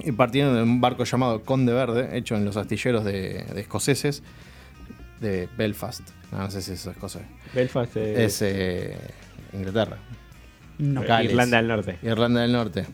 Y 0.00 0.12
partieron 0.12 0.56
en 0.56 0.62
un 0.64 0.80
barco 0.80 1.04
llamado 1.04 1.42
Conde 1.42 1.72
Verde, 1.72 2.16
hecho 2.18 2.34
en 2.36 2.44
los 2.44 2.56
astilleros 2.56 3.04
de, 3.04 3.44
de 3.44 3.60
escoceses 3.60 4.22
de 5.20 5.48
Belfast. 5.56 6.02
No, 6.32 6.38
no 6.38 6.50
sé 6.50 6.60
si 6.62 6.72
eso 6.72 6.90
es 6.90 6.96
escocés. 6.96 7.22
Belfast 7.54 7.96
eh, 7.96 8.24
Es 8.24 8.42
eh, 8.42 8.96
Inglaterra. 9.52 9.98
No. 10.78 11.02
Gales. 11.02 11.30
Irlanda 11.30 11.56
del 11.58 11.68
Norte. 11.68 11.98
Irlanda 12.02 12.40
del 12.40 12.52
Norte. 12.52 12.86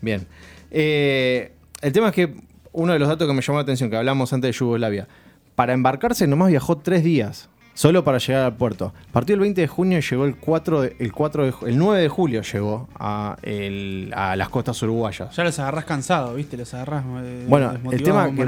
Bien. 0.00 0.26
Eh, 0.72 1.52
el 1.82 1.92
tema 1.92 2.08
es 2.08 2.14
que 2.14 2.34
uno 2.72 2.92
de 2.92 2.98
los 2.98 3.08
datos 3.08 3.28
que 3.28 3.32
me 3.32 3.42
llamó 3.42 3.58
la 3.58 3.62
atención, 3.62 3.88
que 3.88 3.96
hablamos 3.96 4.32
antes 4.32 4.48
de 4.48 4.58
Yugoslavia, 4.58 5.06
para 5.54 5.72
embarcarse 5.72 6.26
nomás 6.26 6.48
viajó 6.50 6.78
tres 6.78 7.04
días, 7.04 7.48
solo 7.80 8.04
para 8.04 8.18
llegar 8.18 8.44
al 8.44 8.56
puerto. 8.56 8.92
Partió 9.10 9.34
el 9.34 9.40
20 9.40 9.58
de 9.62 9.66
junio 9.66 9.98
y 9.98 10.02
llegó 10.02 10.26
el 10.26 10.36
4 10.36 10.82
de- 10.82 10.96
el 10.98 11.12
4 11.12 11.44
de 11.46 11.52
ju- 11.54 11.66
el 11.66 11.78
9 11.78 12.02
de 12.02 12.08
julio 12.10 12.42
llegó 12.42 12.88
a, 12.98 13.38
el- 13.42 14.12
a 14.14 14.36
las 14.36 14.50
costas 14.50 14.82
uruguayas. 14.82 15.34
Ya 15.34 15.44
los 15.44 15.58
agarrás 15.58 15.86
cansados, 15.86 16.36
¿viste? 16.36 16.58
Los 16.58 16.74
agarrás 16.74 17.04
eh, 17.22 17.46
Bueno, 17.48 17.72
el 17.90 18.02
tema 18.02 18.24
que-. 18.26 18.44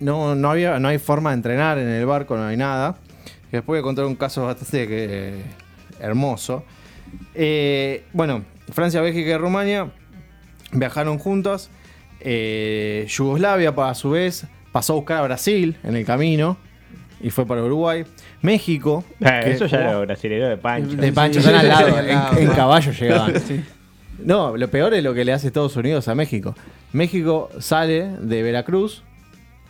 No, 0.00 0.34
no, 0.34 0.50
había, 0.50 0.78
no 0.80 0.88
hay 0.88 0.98
forma 0.98 1.30
de 1.30 1.36
entrenar 1.36 1.78
en 1.78 1.88
el 1.88 2.04
barco, 2.04 2.36
no 2.36 2.44
hay 2.44 2.58
nada. 2.58 2.96
Después 3.50 3.66
voy 3.68 3.78
a 3.78 3.82
contar 3.82 4.04
un 4.04 4.16
caso 4.16 4.44
bastante 4.44 4.86
que- 4.86 5.42
hermoso. 6.00 6.62
Eh, 7.34 8.04
bueno, 8.12 8.42
Francia, 8.70 9.00
Bélgica 9.00 9.30
y 9.30 9.36
Rumania 9.38 9.90
viajaron 10.72 11.18
juntos. 11.18 11.70
Eh, 12.20 13.06
Yugoslavia, 13.08 13.70
a 13.70 13.94
su 13.94 14.10
vez, 14.10 14.46
pasó 14.72 14.92
a 14.92 14.96
buscar 14.96 15.16
a 15.18 15.22
Brasil 15.22 15.78
en 15.84 15.96
el 15.96 16.04
camino 16.04 16.58
y 17.20 17.30
fue 17.30 17.46
para 17.46 17.62
Uruguay. 17.62 18.04
México. 18.42 19.04
Que 19.18 19.52
eso 19.52 19.66
ya 19.66 19.78
era 19.78 19.98
brasilero 20.00 20.48
de 20.48 20.56
Pancho. 20.56 20.96
de 20.96 21.12
Pancho, 21.12 21.40
Sí, 21.40 21.46
están 21.46 21.60
al 21.60 21.68
lado, 21.68 21.96
al 21.96 22.08
lado, 22.08 22.38
en, 22.38 22.48
caballo 22.50 22.92
llegaban. 22.92 23.40
Sí. 23.40 23.64
No, 24.24 24.56
lo 24.56 24.68
peor 24.68 24.94
es 24.94 25.04
lo 25.04 25.14
que 25.14 25.24
le 25.24 25.32
hace 25.32 25.46
Estados 25.46 25.76
Unidos 25.76 26.08
a 26.08 26.14
México. 26.14 26.54
México 26.92 27.50
sale 27.60 28.08
de 28.20 28.42
Veracruz, 28.42 29.02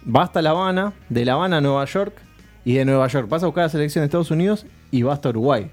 va 0.04 0.22
hasta 0.22 0.40
La 0.40 0.50
Habana, 0.50 0.92
de 1.08 1.24
La 1.24 1.34
Habana 1.34 1.58
a 1.58 1.60
Nueva 1.60 1.84
York, 1.84 2.14
y 2.64 2.74
de 2.74 2.84
Nueva 2.84 3.06
York 3.08 3.28
pasa 3.28 3.46
a 3.46 3.48
buscar 3.48 3.64
la 3.64 3.68
selección 3.70 4.02
de 4.02 4.06
Estados 4.06 4.30
Unidos 4.30 4.66
y 4.90 5.02
va 5.02 5.14
hasta 5.14 5.30
Uruguay. 5.30 5.70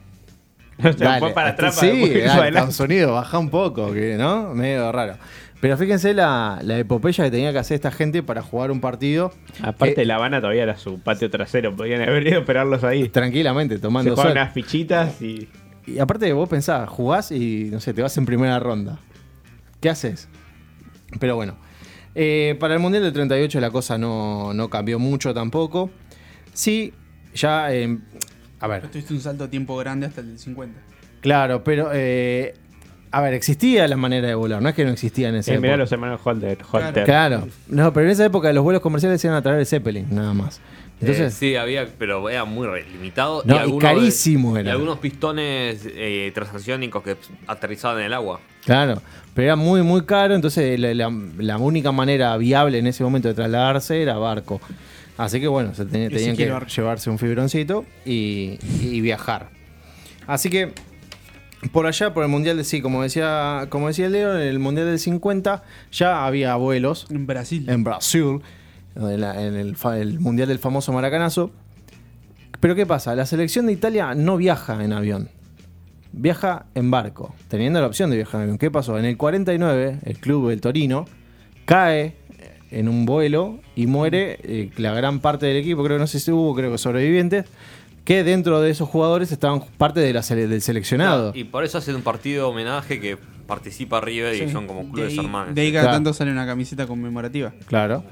O 0.79 0.91
sea, 0.93 1.19
Dale, 1.19 1.33
para 1.33 1.49
atrás 1.49 1.75
Sí, 1.75 2.09
dale, 2.09 2.27
para. 2.27 2.47
Estados 2.49 2.79
Unidos, 2.81 3.11
baja 3.13 3.39
un 3.39 3.49
poco, 3.49 3.93
que, 3.93 4.15
¿no? 4.17 4.53
Medio 4.53 4.91
raro. 4.91 5.15
Pero 5.61 5.77
fíjense 5.77 6.13
la, 6.13 6.59
la 6.63 6.77
epopeya 6.77 7.23
que 7.23 7.31
tenía 7.31 7.51
que 7.53 7.59
hacer 7.59 7.75
esta 7.75 7.91
gente 7.91 8.21
para 8.21 8.41
jugar 8.41 8.69
un 8.71 8.81
partido 8.81 9.31
Aparte, 9.63 9.95
que- 9.95 10.05
La 10.05 10.15
Habana 10.15 10.39
todavía 10.41 10.63
era 10.63 10.77
su 10.77 10.99
patio 10.99 11.29
trasero. 11.31 11.75
Podían 11.75 12.01
haber 12.01 12.27
ido 12.27 12.35
a 12.37 12.39
esperarlos 12.41 12.83
ahí. 12.83 13.07
tranquilamente, 13.09 13.75
Se 13.75 13.81
tomando 13.81 14.15
sol. 14.15 14.31
unas 14.31 14.53
fichitas 14.53 15.21
y. 15.21 15.47
Y 15.87 15.99
aparte 15.99 16.31
vos 16.33 16.49
pensás, 16.49 16.89
jugás 16.89 17.31
y 17.31 17.69
no 17.71 17.79
sé, 17.79 17.93
te 17.93 18.01
vas 18.01 18.17
en 18.17 18.25
primera 18.25 18.59
ronda. 18.59 18.97
¿Qué 19.79 19.89
haces? 19.89 20.27
Pero 21.19 21.35
bueno. 21.35 21.55
Eh, 22.15 22.55
para 22.59 22.73
el 22.73 22.79
Mundial 22.79 23.03
del 23.03 23.13
38 23.13 23.59
la 23.59 23.69
cosa 23.71 23.97
no, 23.97 24.53
no 24.53 24.69
cambió 24.69 24.99
mucho 24.99 25.33
tampoco. 25.33 25.89
Sí, 26.53 26.93
ya... 27.33 27.73
eh, 27.73 27.97
a 28.65 28.67
ver, 28.67 28.81
Pero 28.81 28.91
tuviste 28.91 29.13
un 29.13 29.21
salto 29.21 29.43
a 29.45 29.49
tiempo 29.49 29.77
grande 29.77 30.07
hasta 30.07 30.21
el 30.21 30.27
del 30.27 30.39
50. 30.39 30.79
claro, 31.21 31.63
pero... 31.63 31.89
eh, 31.93 32.53
a 33.11 33.21
ver, 33.21 33.33
existía 33.33 33.87
la 33.87 33.95
manera 33.95 34.27
de 34.27 34.35
volar, 34.35 34.61
no 34.61 34.67
es 34.67 34.75
que 34.75 34.83
no 34.83 34.91
existía 34.91 35.29
en 35.29 35.35
esa 35.35 35.53
Eh, 35.53 35.59
mirá 35.59 35.77
los 35.77 35.89
hermanos 35.89 36.19
Holter. 36.21 36.57
Holter. 36.69 37.05
Claro, 37.05 37.47
no, 37.69 37.93
pero 37.93 38.07
en 38.07 38.11
esa 38.11 38.25
época 38.25 38.51
los 38.51 38.61
vuelos 38.61 38.81
comerciales 38.81 39.23
iban 39.23 39.37
a 39.37 39.41
traer 39.41 39.59
el 39.59 39.65
Zeppelin, 39.65 40.07
nada 40.13 40.33
más. 40.33 40.59
Entonces, 40.99 41.33
Eh, 41.33 41.35
sí, 41.37 41.55
había, 41.55 41.87
pero 41.97 42.29
era 42.29 42.43
muy 42.45 42.67
limitado. 42.91 43.41
No, 43.45 43.55
y 43.55 43.57
algunos- 43.59 43.81
carísimo 43.83 44.57
era. 44.57 44.67
Y 44.69 44.71
algunos 44.71 44.99
pistones 44.99 45.85
eh, 45.85 46.29
transaciónicos 46.35 47.03
que 47.03 47.15
aterrizaban 47.47 47.99
en 47.99 48.05
el 48.07 48.13
agua. 48.13 48.41
Claro, 48.65 49.01
pero 49.33 49.45
era 49.45 49.55
muy, 49.55 49.81
muy 49.81 50.03
caro, 50.05 50.35
entonces 50.35 50.77
la, 50.77 50.93
la- 50.93 51.13
la 51.37 51.57
única 51.57 51.93
manera 51.93 52.35
viable 52.35 52.79
en 52.79 52.87
ese 52.87 53.03
momento 53.03 53.29
de 53.29 53.33
trasladarse 53.33 54.01
era 54.01 54.17
barco. 54.17 54.59
Así 55.17 55.39
que 55.39 55.47
bueno, 55.47 55.73
se 55.73 55.85
tenían 55.85 56.35
que 56.35 56.51
llevarse 56.75 57.09
un 57.09 57.17
fibroncito 57.17 57.85
y, 58.05 58.57
y 58.81 58.99
viajar. 59.01 59.49
Así 60.27 60.49
que 60.49 60.73
por 61.71 61.87
allá, 61.87 62.13
por 62.13 62.23
el 62.23 62.29
Mundial 62.29 62.57
de 62.57 62.63
sí, 62.63 62.81
como 62.81 63.01
decía, 63.01 63.67
como 63.69 63.87
decía 63.87 64.09
Leo, 64.09 64.35
en 64.35 64.41
el 64.47 64.59
Mundial 64.59 64.87
del 64.87 64.99
50 64.99 65.63
ya 65.91 66.25
había 66.25 66.55
vuelos 66.57 67.07
En 67.09 67.25
Brasil. 67.25 67.65
en 67.69 67.83
Brasil. 67.83 68.41
en, 68.95 69.21
la- 69.21 69.41
en 69.41 69.55
el, 69.55 69.75
fa- 69.75 69.97
el 69.99 70.19
mundial 70.19 70.47
del 70.49 70.59
famoso 70.59 70.91
Maracanazo. 70.93 71.51
Pero 72.59 72.75
¿qué 72.75 72.85
pasa? 72.85 73.15
La 73.15 73.25
selección 73.25 73.65
de 73.67 73.73
Italia 73.73 74.13
no 74.15 74.37
viaja 74.37 74.83
en 74.83 74.93
avión. 74.93 75.29
Viaja 76.11 76.65
en 76.75 76.91
barco, 76.91 77.35
teniendo 77.49 77.79
la 77.81 77.87
opción 77.87 78.09
de 78.09 78.15
viajar 78.17 78.35
en 78.39 78.43
avión. 78.43 78.57
¿Qué 78.57 78.71
pasó? 78.71 78.97
En 78.97 79.05
el 79.05 79.17
49, 79.17 79.99
el 80.03 80.17
club 80.19 80.49
del 80.49 80.61
Torino 80.61 81.05
cae 81.65 82.15
en 82.77 82.89
un 82.89 83.05
vuelo 83.05 83.59
y 83.75 83.87
muere 83.87 84.37
eh, 84.43 84.69
la 84.77 84.93
gran 84.93 85.19
parte 85.19 85.45
del 85.45 85.57
equipo, 85.57 85.83
creo 85.83 85.97
que 85.97 86.01
no 86.01 86.07
sé 86.07 86.19
si 86.19 86.31
hubo, 86.31 86.53
creo 86.55 86.71
que 86.71 86.77
sobrevivientes, 86.77 87.45
que 88.03 88.23
dentro 88.23 88.61
de 88.61 88.69
esos 88.69 88.87
jugadores 88.89 89.31
estaban 89.31 89.61
parte 89.77 89.99
de 89.99 90.13
la 90.13 90.21
sele- 90.21 90.47
del 90.47 90.61
seleccionado. 90.61 91.31
Y 91.33 91.45
por 91.45 91.63
eso 91.63 91.77
hacen 91.77 91.95
un 91.95 92.01
partido 92.01 92.45
de 92.45 92.51
homenaje 92.51 92.99
que 92.99 93.17
participa 93.47 94.01
River 94.01 94.35
y 94.35 94.49
son 94.51 94.67
como 94.67 94.89
clubes 94.91 95.13
de 95.13 95.19
ahí, 95.19 95.25
hermanos. 95.25 95.55
de 95.55 95.61
ahí 95.61 95.71
cada 95.71 95.83
Claro. 95.85 95.95
tanto 95.97 96.13
sale 96.13 96.31
una 96.31 96.45
camiseta 96.45 96.85
conmemorativa. 96.87 97.53
Claro. 97.67 98.03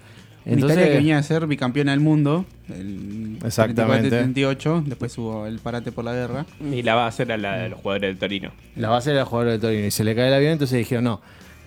En 0.46 0.60
Italia 0.60 0.84
que 0.90 0.96
venía 0.96 1.18
a 1.18 1.24
ser 1.24 1.48
bicampeona 1.48 1.92
del 1.92 2.02
mundo, 2.02 2.46
el 2.70 3.38
Exactamente. 3.46 4.10
38, 4.10 4.84
después 4.86 5.18
hubo 5.18 5.46
el 5.48 5.60
parate 5.60 5.92
por 5.94 6.04
la 6.04 6.14
guerra. 6.14 6.46
Y 6.72 6.82
la 6.84 6.96
va 6.96 7.06
a 7.06 7.08
hacer 7.08 7.32
a 7.32 7.38
la 7.38 7.58
de 7.58 7.70
los 7.70 7.80
jugadores 7.80 8.10
del 8.10 8.18
Torino. 8.18 8.52
La 8.76 8.90
base 8.90 9.12
era 9.12 9.24
jugador 9.26 9.52
de 9.54 9.60
Torino 9.60 9.86
y 9.88 9.92
se 9.92 10.04
le 10.04 10.14
cae 10.16 10.28
el 10.28 10.34
avión, 10.34 10.52
entonces 10.54 10.78
dijeron, 10.78 11.06
no, 11.06 11.22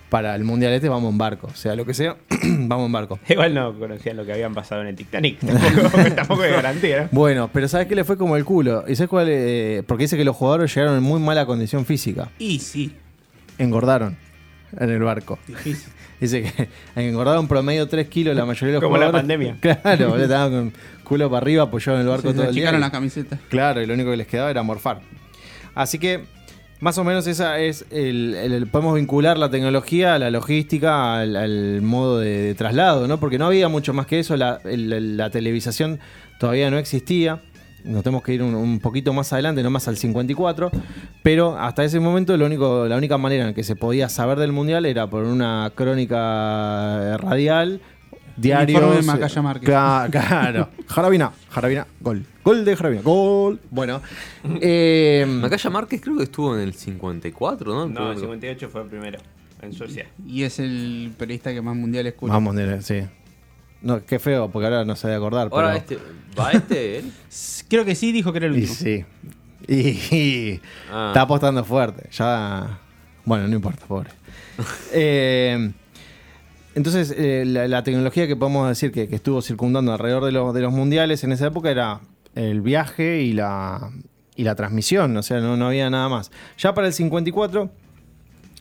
para 0.09 0.35
el 0.35 0.43
mundial 0.43 0.71
este 0.73 0.87
vamos 0.89 1.11
en 1.11 1.17
barco. 1.17 1.47
O 1.47 1.55
sea, 1.55 1.75
lo 1.75 1.85
que 1.85 1.93
sea, 1.93 2.15
vamos 2.43 2.85
en 2.85 2.91
barco. 2.91 3.19
Igual 3.27 3.53
no 3.53 3.77
conocían 3.77 4.17
lo 4.17 4.25
que 4.25 4.33
habían 4.33 4.53
pasado 4.53 4.81
en 4.81 4.87
el 4.87 4.95
Titanic. 4.95 5.39
Tampoco, 5.45 5.97
tampoco 6.15 6.41
de 6.43 6.51
garantía. 6.51 7.01
¿no? 7.03 7.09
Bueno, 7.11 7.49
pero 7.51 7.67
¿sabes 7.67 7.87
qué 7.87 7.95
le 7.95 8.03
fue 8.03 8.17
como 8.17 8.35
el 8.37 8.45
culo? 8.45 8.83
¿Y 8.87 8.95
sabes 8.95 9.09
cuál? 9.09 9.27
eh, 9.29 9.83
porque 9.87 10.05
dice 10.05 10.17
que 10.17 10.23
los 10.25 10.35
jugadores 10.35 10.73
llegaron 10.73 10.97
en 10.97 11.03
muy 11.03 11.19
mala 11.19 11.45
condición 11.45 11.85
física. 11.85 12.29
Y 12.39 12.59
sí, 12.59 12.95
Engordaron 13.57 14.17
en 14.79 14.89
el 14.89 14.99
barco. 14.99 15.39
difícil. 15.47 15.91
Dice 16.19 16.41
que 16.41 16.67
engordaron 16.95 17.47
promedio 17.47 17.87
3 17.87 18.07
kilos 18.07 18.35
la 18.35 18.43
mayoría 18.43 18.67
de 18.69 18.73
los 18.73 18.83
Como 18.83 18.97
la 18.97 19.05
jugadores. 19.11 19.21
pandemia. 19.21 19.57
Claro, 19.61 20.09
boludo, 20.09 20.23
estaban 20.23 20.51
con 20.51 20.73
culo 21.03 21.29
para 21.29 21.43
arriba 21.43 21.63
apoyado 21.63 21.99
en 21.99 22.05
el 22.05 22.09
barco 22.09 22.29
Se 22.29 22.33
todo 22.33 22.49
el 22.49 22.55
día. 22.55 22.71
las 22.71 22.89
camisetas. 22.89 23.39
Claro, 23.49 23.83
y 23.83 23.85
lo 23.85 23.93
único 23.93 24.09
que 24.09 24.17
les 24.17 24.25
quedaba 24.25 24.49
era 24.49 24.63
morfar. 24.63 25.01
Así 25.75 25.99
que, 25.99 26.23
más 26.79 26.97
o 26.97 27.03
menos, 27.03 27.25
esa 27.27 27.59
es 27.59 27.85
el, 27.89 28.67
podemos 28.71 28.95
vincular 28.95 29.37
la 29.37 29.49
tecnología 29.49 30.15
a 30.15 30.19
la 30.19 30.29
logística, 30.29 31.19
al, 31.19 31.81
modo 31.81 32.19
de, 32.19 32.53
traslado, 32.55 33.07
¿no? 33.07 33.19
Porque 33.19 33.39
no 33.39 33.47
había 33.47 33.67
mucho 33.67 33.93
más 33.93 34.05
que 34.05 34.19
eso, 34.19 34.37
la, 34.37 34.59
la 34.63 35.29
televisación 35.29 35.99
todavía 36.39 36.69
no 36.69 36.77
existía. 36.77 37.41
Nos 37.83 38.03
tenemos 38.03 38.21
que 38.23 38.33
ir 38.33 38.43
un, 38.43 38.53
un 38.53 38.79
poquito 38.79 39.13
más 39.13 39.31
adelante, 39.33 39.63
no 39.63 39.69
más 39.69 39.87
al 39.87 39.97
54. 39.97 40.71
Pero 41.23 41.57
hasta 41.57 41.83
ese 41.83 41.99
momento 41.99 42.35
lo 42.35 42.45
único, 42.45 42.85
la 42.87 42.97
única 42.97 43.17
manera 43.17 43.47
en 43.47 43.53
que 43.53 43.63
se 43.63 43.75
podía 43.75 44.09
saber 44.09 44.37
del 44.37 44.51
Mundial 44.51 44.85
era 44.85 45.09
por 45.09 45.23
una 45.23 45.71
crónica 45.73 47.17
radial, 47.17 47.81
diario. 48.37 48.75
informe 48.77 48.95
de 48.97 49.01
Macaya 49.03 49.41
Márquez. 49.41 49.65
Claro. 49.65 50.69
Jarabina, 50.87 51.31
Jarabina, 51.49 51.87
gol. 51.99 52.23
Gol 52.43 52.63
de 52.65 52.75
Jarabina, 52.75 53.01
gol. 53.01 53.59
Bueno. 53.69 54.01
eh, 54.61 55.25
Macaya 55.27 55.69
Márquez 55.69 56.01
creo 56.01 56.17
que 56.17 56.23
estuvo 56.23 56.55
en 56.55 56.61
el 56.61 56.73
54, 56.73 57.73
¿no? 57.73 57.87
No, 57.87 58.11
el 58.11 58.17
58 58.19 58.69
fue 58.69 58.81
el 58.83 58.87
primero. 58.87 59.19
En 59.61 59.73
Suecia. 59.73 60.07
Y 60.25 60.43
es 60.43 60.59
el 60.59 61.11
periodista 61.17 61.51
que 61.51 61.61
más 61.61 61.75
mundiales 61.75 62.13
escucha. 62.13 62.31
vamos, 62.33 62.53
nene, 62.53 62.81
sí. 62.83 63.01
No, 63.81 64.03
qué 64.05 64.19
feo, 64.19 64.49
porque 64.51 64.65
ahora 64.67 64.85
no 64.85 64.95
se 64.95 65.07
debe 65.07 65.17
acordar. 65.17 65.49
Ahora 65.51 65.73
pero- 65.85 65.99
este, 66.01 66.39
¿va 66.39 66.51
este 66.51 66.97
él? 66.99 67.11
Creo 67.69 67.83
que 67.85 67.95
sí, 67.95 68.11
dijo 68.11 68.31
que 68.31 68.37
era 68.37 68.47
el 68.47 68.55
Y 68.57 68.61
último. 68.61 68.75
sí. 68.75 69.05
Y, 69.67 70.15
y 70.15 70.61
Ah. 70.91 71.07
está 71.09 71.21
apostando 71.21 71.63
fuerte. 71.63 72.07
Ya. 72.11 72.79
Bueno, 73.25 73.47
no 73.47 73.55
importa, 73.55 73.85
pobre. 73.87 74.09
Eh, 74.93 75.71
entonces, 76.77 77.11
eh, 77.17 77.43
la, 77.43 77.81
tecnología 77.81 78.27
que 78.27 78.35
podemos 78.35 78.69
decir 78.69 78.91
que, 78.91 79.07
estuvo 79.09 79.41
circundando 79.41 79.91
alrededor 79.91 80.25
de, 80.25 80.61
los- 80.61 80.71
mundiales 80.71 81.23
en 81.23 81.31
esa 81.31 81.47
época 81.47 81.71
era 81.71 82.01
el 82.35 82.61
viaje 82.61 83.23
y 83.23 83.33
la, 83.33 83.89
transmisión. 84.55 85.17
O 85.17 85.23
sea, 85.23 85.39
no, 85.39 85.57
no 85.57 85.69
había 85.69 85.89
nada 85.89 86.07
más. 86.07 86.29
Ya 86.59 86.75
para 86.75 86.85
el 86.85 86.93
54 86.93 87.71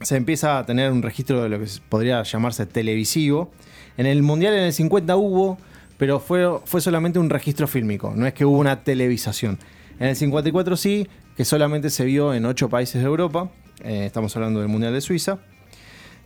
se 0.00 0.16
empieza 0.16 0.56
a 0.56 0.64
tener 0.64 0.92
un 0.92 1.02
registro 1.02 1.42
de 1.42 1.50
lo 1.50 1.60
que 1.60 1.66
podría 1.90 2.22
llamarse 2.22 2.64
televisivo. 2.64 3.50
En 3.98 4.06
el 4.06 4.22
Mundial 4.22 4.54
en 4.54 4.62
el 4.62 4.72
50 4.72 5.14
hubo, 5.14 5.58
pero 5.98 6.18
fue, 6.18 6.46
fue 6.64 6.80
solamente 6.80 7.18
un 7.18 7.28
registro 7.28 7.68
fílmico, 7.68 8.14
no 8.16 8.26
es 8.26 8.32
que 8.32 8.46
hubo 8.46 8.58
una 8.58 8.82
televisación. 8.82 9.58
En 10.00 10.08
el 10.08 10.16
54 10.16 10.74
sí, 10.78 11.06
que 11.36 11.44
solamente 11.44 11.90
se 11.90 12.06
vio 12.06 12.32
en 12.32 12.46
ocho 12.46 12.70
países 12.70 13.02
de 13.02 13.06
Europa, 13.06 13.50
eh, 13.84 14.06
estamos 14.06 14.34
hablando 14.36 14.60
del 14.60 14.68
Mundial 14.68 14.94
de 14.94 15.02
Suiza, 15.02 15.38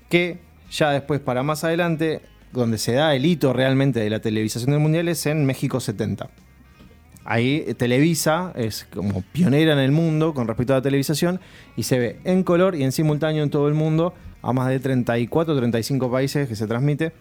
que 0.09 0.39
ya 0.71 0.91
después 0.91 1.21
para 1.21 1.43
más 1.43 1.65
adelante, 1.65 2.23
donde 2.53 2.79
se 2.79 2.93
da 2.93 3.15
el 3.15 3.27
hito 3.27 3.53
realmente 3.53 4.01
de 4.01 4.11
la 4.11 4.21
televisación 4.21 4.71
del 4.71 4.81
Mundial 4.81 5.09
es 5.09 5.27
en 5.27 5.45
México 5.45 5.81
70. 5.81 6.31
Ahí 7.25 7.65
eh, 7.67 7.75
Televisa 7.75 8.53
es 8.57 8.87
como 8.93 9.23
pionera 9.33 9.73
en 9.73 9.79
el 9.79 9.93
mundo 9.93 10.35
con 10.35 10.49
respecto 10.49 10.73
a 10.73 10.77
la 10.77 10.83
televisación 10.83 11.41
y 11.77 11.83
se 11.83 11.99
ve 11.99 12.21
en 12.25 12.43
color 12.43 12.75
y 12.75 12.83
en 12.83 12.93
simultáneo 12.93 13.43
en 13.43 13.51
todo 13.51 13.69
el 13.69 13.75
mundo 13.75 14.15
a 14.43 14.53
más 14.53 14.69
de 14.69 14.81
34 14.81 15.55
o 15.55 15.57
35 15.57 16.11
países 16.11 16.49
que 16.49 16.57
se 16.57 16.67
transmite 16.67 17.13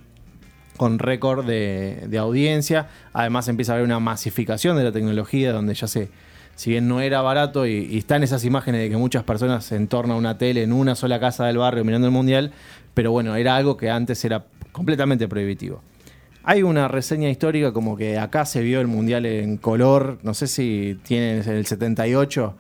con 0.78 1.00
récord 1.00 1.46
de, 1.46 2.06
de 2.08 2.18
audiencia. 2.18 2.88
Además 3.12 3.50
empieza 3.50 3.74
a 3.74 3.76
haber 3.76 3.86
una 3.86 4.00
masificación 4.00 4.78
de 4.78 4.86
la 4.86 4.92
tecnología 4.94 5.52
donde 5.52 5.74
ya 5.74 5.88
se, 5.88 6.10
si 6.60 6.72
bien 6.72 6.90
no 6.90 7.00
era 7.00 7.22
barato 7.22 7.66
y, 7.66 7.88
y 7.90 7.98
están 8.00 8.22
esas 8.22 8.44
imágenes 8.44 8.82
de 8.82 8.90
que 8.90 8.98
muchas 8.98 9.24
personas 9.24 9.72
en 9.72 9.88
torno 9.88 10.16
a 10.16 10.18
una 10.18 10.38
tele 10.38 10.62
en 10.64 10.74
una 10.74 10.94
sola 10.94 11.18
casa 11.18 11.46
del 11.46 11.58
barrio 11.58 11.86
mirando 11.86 12.06
el 12.08 12.12
mundial, 12.12 12.52
pero 12.94 13.14
bueno, 13.14 13.36
era 13.38 13.56
algo 13.56 13.78
que 13.78 13.90
antes 13.90 14.26
era 14.26 14.46
completamente 14.74 15.30
prohibitivo. 15.30 15.82
Hay 16.44 16.62
una 16.64 16.90
reseña 16.90 17.30
histórica 17.30 17.72
como 17.72 17.96
que 17.96 18.18
acá 18.18 18.44
se 18.46 18.62
vio 18.62 18.82
el 18.82 18.88
mundial 18.88 19.26
en 19.26 19.56
color, 19.56 20.20
no 20.24 20.34
sé 20.34 20.48
si 20.48 21.00
tienen 21.04 21.48
el 21.48 21.66
78. 21.66 22.56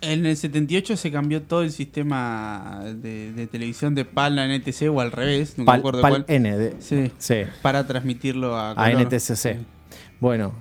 En 0.00 0.26
el 0.26 0.36
78 0.36 0.96
se 0.96 1.12
cambió 1.12 1.42
todo 1.42 1.62
el 1.62 1.70
sistema 1.70 2.80
de, 2.84 3.32
de 3.32 3.46
televisión 3.46 3.94
de 3.94 4.04
PAL 4.04 4.36
a 4.38 4.46
NTC 4.48 4.90
o 4.92 5.00
al 5.00 5.12
revés, 5.12 5.56
nunca 5.58 5.72
me 5.72 5.78
acuerdo 5.78 6.02
Pal 6.02 6.10
cuál. 6.10 6.24
N, 6.28 6.58
de- 6.58 6.74
Sí, 6.80 7.12
sí, 7.18 7.36
para 7.62 7.86
transmitirlo 7.86 8.56
a, 8.56 8.72
a 8.72 8.74
color. 8.92 9.06
NTCC. 9.06 9.58
Bueno, 10.20 10.52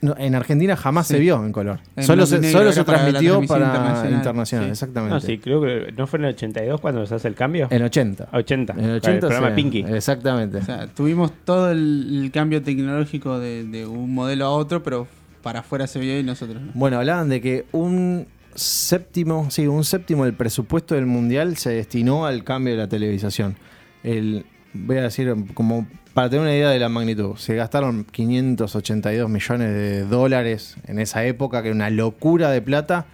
no, 0.00 0.14
en 0.18 0.34
Argentina 0.34 0.76
jamás 0.76 1.06
Sí. 1.08 1.14
se 1.14 1.20
vio 1.20 1.44
en 1.44 1.52
color. 1.52 1.80
En 1.96 2.04
solo 2.04 2.24
se, 2.26 2.42
solo 2.52 2.72
transmitió 2.84 3.40
para 3.46 3.64
internacional. 3.66 4.12
internacional, 4.12 4.66
Sí. 4.66 4.70
exactamente. 4.72 5.14
No, 5.14 5.20
sí, 5.20 5.38
creo 5.38 5.60
que 5.60 5.92
no 5.96 6.06
fue 6.06 6.18
en 6.20 6.24
el 6.26 6.34
82 6.34 6.80
cuando 6.80 7.04
se 7.06 7.14
hace 7.14 7.28
el 7.28 7.34
cambio. 7.34 7.66
En 7.70 7.82
80. 7.82 8.28
80. 8.32 8.72
En 8.74 8.78
el 8.78 8.84
con 8.86 8.96
80 8.96 9.10
el 9.12 9.18
programa 9.20 9.48
sí, 9.48 9.54
Pinky. 9.62 9.80
Exactamente. 9.88 10.58
O 10.58 10.62
sea, 10.62 10.86
tuvimos 10.86 11.32
todo 11.44 11.70
el, 11.70 12.22
el 12.24 12.30
cambio 12.30 12.62
tecnológico 12.62 13.38
de, 13.38 13.64
de 13.64 13.86
un 13.86 14.14
modelo 14.14 14.46
a 14.46 14.50
otro, 14.50 14.82
pero 14.82 15.06
para 15.42 15.60
afuera 15.60 15.86
se 15.86 15.98
vio 16.00 16.18
y 16.18 16.22
nosotros 16.22 16.60
no. 16.60 16.70
Bueno, 16.74 16.98
hablaban 16.98 17.28
de 17.28 17.40
que 17.40 17.66
un 17.72 18.26
séptimo, 18.54 19.50
sí, 19.50 19.66
un 19.66 19.84
séptimo 19.84 20.24
del 20.24 20.34
presupuesto 20.34 20.94
del 20.94 21.06
mundial 21.06 21.56
se 21.56 21.70
destinó 21.70 22.26
al 22.26 22.44
cambio 22.44 22.74
de 22.74 22.78
la 22.78 22.88
televisación. 22.88 23.56
El, 24.02 24.46
voy 24.72 24.98
a 24.98 25.02
decir, 25.02 25.34
como 25.54 25.86
para 26.14 26.28
tener 26.30 26.42
una 26.42 26.54
idea 26.54 26.70
de 26.70 26.78
la 26.78 26.88
magnitud, 26.88 27.36
se 27.36 27.54
gastaron 27.54 28.04
582 28.04 29.28
millones 29.28 29.74
de 29.74 30.04
dólares 30.04 30.76
en 30.86 30.98
esa 30.98 31.24
época, 31.24 31.62
que 31.62 31.68
era 31.68 31.74
una 31.74 31.90
locura 31.90 32.50
de 32.50 32.62
plata. 32.62 33.06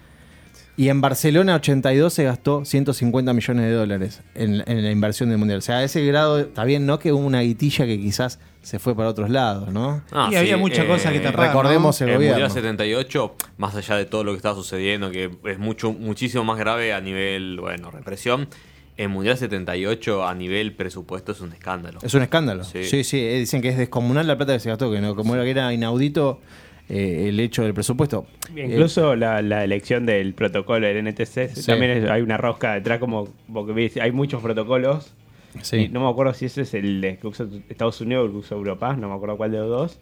Y 0.77 0.89
en 0.89 1.01
Barcelona 1.01 1.55
82 1.55 2.13
se 2.13 2.25
gastó 2.25 2.65
150 2.65 3.33
millones 3.33 3.67
de 3.67 3.73
dólares 3.73 4.23
en, 4.35 4.65
en 4.67 4.83
la 4.83 4.91
inversión 4.91 5.29
del 5.29 5.39
mundial. 5.39 5.59
O 5.59 5.63
sea, 5.63 5.77
a 5.77 5.85
ese 5.85 6.05
grado, 6.05 6.41
está 6.41 6.65
bien, 6.65 6.85
¿no? 6.85 6.99
Que 6.99 7.13
hubo 7.13 7.25
una 7.25 7.43
guitilla 7.43 7.87
que 7.87 8.01
quizás 8.01 8.41
se 8.65 8.79
fue 8.79 8.97
para 8.97 9.11
otros 9.11 9.29
lados, 9.31 9.69
¿no? 9.71 10.03
Ah, 10.11 10.31
y 10.33 10.37
había 10.37 10.55
sí, 10.55 10.61
mucha 10.61 10.83
eh, 10.83 10.87
cosa 10.87 11.13
que 11.13 11.21
tapar. 11.21 11.49
recordemos 11.49 12.01
¿no? 12.01 12.07
el 12.07 12.11
el 12.13 12.17
gobierno. 12.17 12.39
Mundial 12.39 12.51
78, 12.51 13.37
más 13.59 13.75
allá 13.77 13.97
de 13.97 14.07
todo 14.07 14.25
lo 14.25 14.33
que 14.33 14.39
está 14.39 14.55
sucediendo, 14.55 15.11
que 15.11 15.31
es 15.45 15.59
mucho, 15.59 15.93
muchísimo 15.93 16.45
más 16.45 16.59
grave 16.59 16.95
a 16.95 17.01
nivel, 17.01 17.61
bueno, 17.61 17.91
represión, 17.91 18.49
el 18.97 19.09
Mundial 19.09 19.37
78 19.37 20.27
a 20.27 20.35
nivel 20.35 20.73
presupuesto 20.75 21.33
es 21.33 21.41
un 21.41 21.53
escándalo. 21.53 21.99
Es 22.03 22.15
un 22.15 22.23
escándalo. 22.23 22.65
Sí, 22.65 22.85
Sí. 22.85 23.05
sí, 23.05 23.19
eh, 23.21 23.39
dicen 23.41 23.61
que 23.63 23.69
es 23.69 23.77
descomunal 23.79 24.27
la 24.27 24.37
plata 24.37 24.53
que 24.53 24.61
se 24.61 24.69
gastó, 24.69 24.91
que 24.93 25.01
no, 25.01 25.15
como 25.17 25.35
era 25.35 25.45
que 25.45 25.51
era 25.51 25.73
inaudito 25.73 26.41
eh, 26.89 27.27
el 27.31 27.41
hecho 27.41 27.63
del 27.63 27.73
presupuesto. 27.73 28.27
Incluso 28.55 29.17
la, 29.17 29.41
la 29.41 29.65
elección 29.65 30.05
del 30.05 30.35
protocolo 30.35 30.87
del 30.87 30.99
NTC, 30.99 31.49
Sí. 31.55 31.67
también 31.67 31.91
es- 31.93 32.11
hay 32.11 32.21
una 32.21 32.37
rosca 32.37 32.75
detrás, 32.75 32.99
como 32.99 33.29
porque 33.53 33.91
hay 34.01 34.13
muchos 34.13 34.43
protocolos. 34.43 35.15
Eh, 35.55 35.59
sí. 35.63 35.77
Y 35.77 35.89
no 35.89 36.01
me 36.05 36.11
acuerdo 36.11 36.35
si 36.35 36.45
ese 36.45 36.61
es 36.63 36.75
el 36.75 37.01
de 37.01 37.17
que 37.19 37.27
usa 37.27 37.47
Estados 37.71 38.01
Unidos 38.03 38.25
o 38.25 38.27
el 38.27 38.33
que 38.33 38.37
usa 38.39 38.57
Europa, 38.59 38.95
no 38.97 39.09
me 39.09 39.15
acuerdo 39.15 39.37
cuál 39.39 39.51
de 39.53 39.59
los 39.59 39.69
dos. 39.71 39.99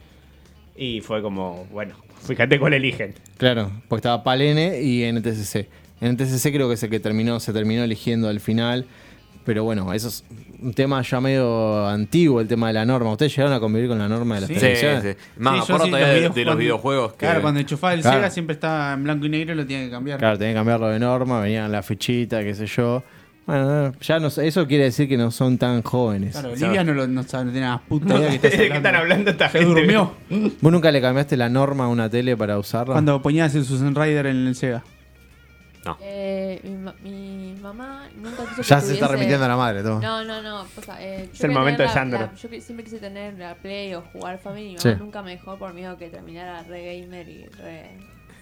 Y 0.76 1.00
fue 1.02 1.22
como, 1.22 1.66
bueno, 1.70 1.94
fíjate 2.26 2.58
cuál 2.58 2.72
eligen. 2.74 3.14
Claro, 3.36 3.70
porque 3.88 4.00
estaba 4.00 4.24
PAL-N 4.24 4.80
y 4.82 5.04
NTCC. 5.04 5.68
NTCC 6.02 6.52
creo 6.52 6.68
que 6.68 6.74
es 6.74 6.82
el 6.82 6.90
que 6.90 7.00
terminó, 7.00 7.38
se 7.40 7.52
terminó 7.52 7.82
eligiendo 7.84 8.28
al 8.28 8.40
final. 8.40 8.84
Pero 9.44 9.64
bueno, 9.64 9.92
eso 9.92 10.06
es 10.06 10.24
un 10.60 10.72
tema 10.72 11.02
ya 11.02 11.20
medio 11.20 11.88
antiguo, 11.88 12.40
el 12.40 12.46
tema 12.46 12.68
de 12.68 12.74
la 12.74 12.84
norma. 12.84 13.10
¿Ustedes 13.10 13.32
llegaron 13.34 13.52
a 13.52 13.58
convivir 13.58 13.88
con 13.88 13.98
la 13.98 14.08
norma 14.08 14.36
de 14.36 14.42
las 14.42 14.48
Sí. 14.48 14.54
Televisiones? 14.54 15.02
sí. 15.02 15.24
Más, 15.36 15.54
Sí, 15.56 15.60
acuerdo 15.62 15.84
sí, 15.86 15.90
todavía 15.90 16.14
de, 16.20 16.28
de 16.28 16.44
los 16.44 16.56
videojuegos 16.56 17.12
que... 17.14 17.18
Claro, 17.26 17.42
cuando 17.42 17.58
enchufaba 17.58 17.94
el 17.94 18.02
Claro. 18.02 18.18
Sega 18.18 18.30
siempre 18.30 18.54
estaba 18.54 18.92
en 18.92 19.02
blanco 19.02 19.26
y 19.26 19.28
negro 19.30 19.54
y 19.54 19.56
lo 19.56 19.66
tenía 19.66 19.84
que 19.84 19.90
cambiar. 19.90 20.18
Claro, 20.20 20.38
tenía 20.38 20.52
que 20.52 20.58
cambiarlo 20.58 20.88
de 20.90 21.00
norma, 21.00 21.40
venían 21.40 21.72
la 21.72 21.82
fichita, 21.82 22.44
qué 22.44 22.54
sé 22.54 22.66
yo. 22.66 23.02
Bueno, 23.44 23.92
ya 24.00 24.20
no, 24.20 24.30
sé, 24.30 24.46
eso 24.46 24.64
quiere 24.68 24.84
decir 24.84 25.08
que 25.08 25.16
no 25.16 25.32
son 25.32 25.58
tan 25.58 25.82
jóvenes. 25.82 26.30
Claro, 26.34 26.52
Olivia 26.52 26.84
no, 26.84 26.92
lo, 26.94 27.08
no, 27.08 27.24
sabe, 27.24 27.46
no 27.46 27.50
tiene 27.50 27.66
una 27.66 27.80
puta 27.82 28.16
idea 28.16 28.38
que 28.40 28.48
¿De 28.48 28.56
qué 28.70 28.76
están 28.76 28.94
hablando 28.94 29.32
esta 29.32 29.48
Se 29.50 29.58
gente? 29.58 29.74
durmió. 29.74 30.12
¿Vos 30.60 30.72
nunca 30.72 30.92
le 30.92 31.00
cambiaste 31.00 31.36
la 31.36 31.48
norma 31.48 31.86
a 31.86 31.88
una 31.88 32.08
tele 32.08 32.36
para 32.36 32.56
usarla? 32.60 32.92
Cuando 32.94 33.20
ponías 33.20 33.52
el 33.56 33.64
Susan 33.64 33.96
Rider 33.96 34.26
en 34.26 34.46
el 34.46 34.54
Sega. 34.54 34.84
Eh, 36.00 36.60
mi, 36.62 36.70
ma- 36.76 36.94
mi 37.02 37.54
mamá 37.60 38.08
nunca 38.16 38.42
quiso 38.44 38.56
que 38.56 38.62
Ya 38.62 38.80
se 38.80 38.92
está 38.94 39.06
tuviese- 39.06 39.12
remitiendo 39.12 39.44
a 39.44 39.48
la 39.48 39.56
madre, 39.56 39.82
todo. 39.82 40.00
No, 40.00 40.24
no, 40.24 40.40
no. 40.42 40.60
O 40.62 40.82
sea, 40.82 41.02
eh, 41.02 41.16
yo 41.18 41.22
Es 41.24 41.30
el 41.32 41.38
quería 41.40 41.58
momento 41.58 41.82
de 41.82 41.88
la- 41.88 41.94
la- 41.94 42.34
Yo 42.34 42.48
que- 42.50 42.60
siempre 42.60 42.84
quise 42.84 42.98
tener 42.98 43.34
la 43.38 43.54
Play 43.56 43.94
o 43.94 44.02
jugar 44.12 44.38
Family. 44.38 44.72
Mi 44.74 44.78
Sí. 44.78 44.88
mamá 44.88 45.00
nunca 45.00 45.22
me 45.22 45.30
dejó 45.32 45.56
por 45.58 45.74
miedo 45.74 45.96
que 45.98 46.08
terminara 46.08 46.62
re 46.62 47.00
gamer 47.00 47.28
y 47.28 47.46
re. 47.46 47.90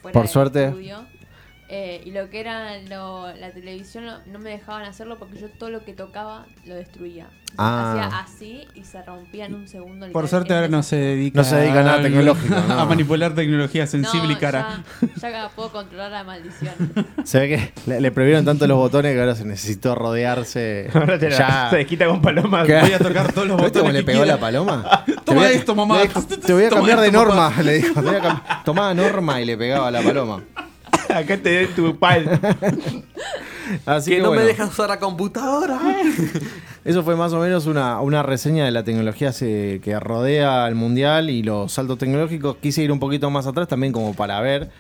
fuera 0.02 0.12
Por 0.14 0.22
del 0.22 0.28
suerte. 0.30 0.64
estudio. 0.66 1.04
Eh, 1.72 2.02
y 2.04 2.10
lo 2.10 2.28
que 2.30 2.40
era 2.40 2.78
lo- 2.88 3.32
la 3.36 3.50
televisión 3.52 4.04
no, 4.04 4.18
no 4.26 4.40
me 4.40 4.50
dejaban 4.50 4.82
hacerlo 4.82 5.18
porque 5.20 5.38
yo 5.38 5.48
todo 5.50 5.70
lo 5.70 5.84
que 5.84 5.92
tocaba 5.92 6.46
lo 6.66 6.74
destruía. 6.74 7.28
Ah. 7.56 7.92
Hacía 7.92 8.18
así 8.18 8.68
y 8.74 8.82
se 8.84 9.00
rompía 9.02 9.46
en 9.46 9.54
un 9.54 9.68
segundo. 9.68 10.06
Por 10.10 10.24
literal, 10.24 10.28
suerte 10.28 10.54
ahora 10.54 10.66
no 10.68 10.82
se 10.82 10.96
dedica, 10.96 11.38
No 11.38 11.44
se 11.44 11.54
dedica 11.56 11.80
a 11.80 11.82
nada 11.84 12.02
tecnológico, 12.02 12.54
no. 12.68 12.74
a 12.80 12.84
manipular 12.86 13.34
tecnología 13.36 13.86
sensible 13.86 14.26
No, 14.28 14.32
y 14.32 14.36
cara. 14.36 14.82
Ya, 15.22 15.30
ya 15.30 15.48
puedo 15.50 15.70
controlar 15.70 16.10
la 16.10 16.24
maldición. 16.24 16.74
Se 17.24 17.38
ve 17.38 17.48
que 17.48 17.72
le, 17.86 18.00
le 18.00 18.10
prohibieron 18.10 18.44
tanto 18.44 18.66
los 18.66 18.76
botones 18.76 19.14
que 19.14 19.20
ahora 19.20 19.36
se 19.36 19.44
necesitó 19.44 19.94
rodearse. 19.94 20.90
Ahora 20.94 21.18
te 21.20 21.30
la- 21.30 21.38
ya. 21.38 21.70
se 21.70 21.76
desquita 21.76 22.06
con 22.06 22.20
palomas. 22.20 22.66
¿Qué? 22.66 22.80
Voy 22.80 22.92
a 22.92 22.98
tocar 22.98 23.32
todos 23.32 23.46
los 23.46 23.56
¿Viste 23.58 23.78
cómo 23.78 23.90
botones 23.90 23.94
le 23.94 24.02
pegó 24.04 24.22
quiera. 24.22 24.34
la 24.34 24.40
paloma? 24.40 25.04
Te 25.06 25.12
Toma 25.24 25.40
voy 25.42 25.46
a- 25.46 25.52
esto, 25.52 25.74
mamá. 25.76 26.00
Te 26.46 26.52
voy 26.52 26.64
a 26.64 26.70
cambiar 26.70 27.00
de 27.00 27.12
norma. 27.12 27.52
Le 27.62 27.74
dijo. 27.74 27.94
Te 27.94 28.00
voy 28.00 28.16
a 28.16 28.20
cam- 28.22 28.62
Tomaba 28.64 28.92
norma 28.92 29.40
y 29.40 29.44
le 29.44 29.56
pegaba 29.56 29.86
a 29.88 29.90
la 29.92 30.02
paloma. 30.02 30.42
Acá 31.16 31.36
te 31.38 31.64
doy 31.64 31.74
tu 31.74 31.98
pal. 31.98 32.28
Así 33.86 34.10
que 34.10 34.16
que, 34.16 34.22
no 34.22 34.28
bueno, 34.28 34.42
me 34.42 34.48
dejas 34.48 34.70
usar 34.70 34.88
la 34.88 34.98
computadora. 34.98 35.78
Eso 36.84 37.02
fue 37.04 37.14
más 37.14 37.32
o 37.32 37.38
menos 37.40 37.66
una, 37.66 38.00
una 38.00 38.22
reseña 38.22 38.64
de 38.64 38.70
la 38.72 38.82
tecnología 38.82 39.32
se- 39.32 39.80
que 39.84 39.98
rodea 40.00 40.64
al 40.64 40.74
mundial 40.74 41.30
y 41.30 41.42
los 41.42 41.72
saltos 41.72 41.98
tecnológicos. 41.98 42.56
Quise 42.56 42.82
ir 42.82 42.90
un 42.90 42.98
poquito 42.98 43.30
más 43.30 43.46
atrás 43.46 43.68
también 43.68 43.92
como 43.92 44.14
para 44.14 44.40
ver 44.40 44.70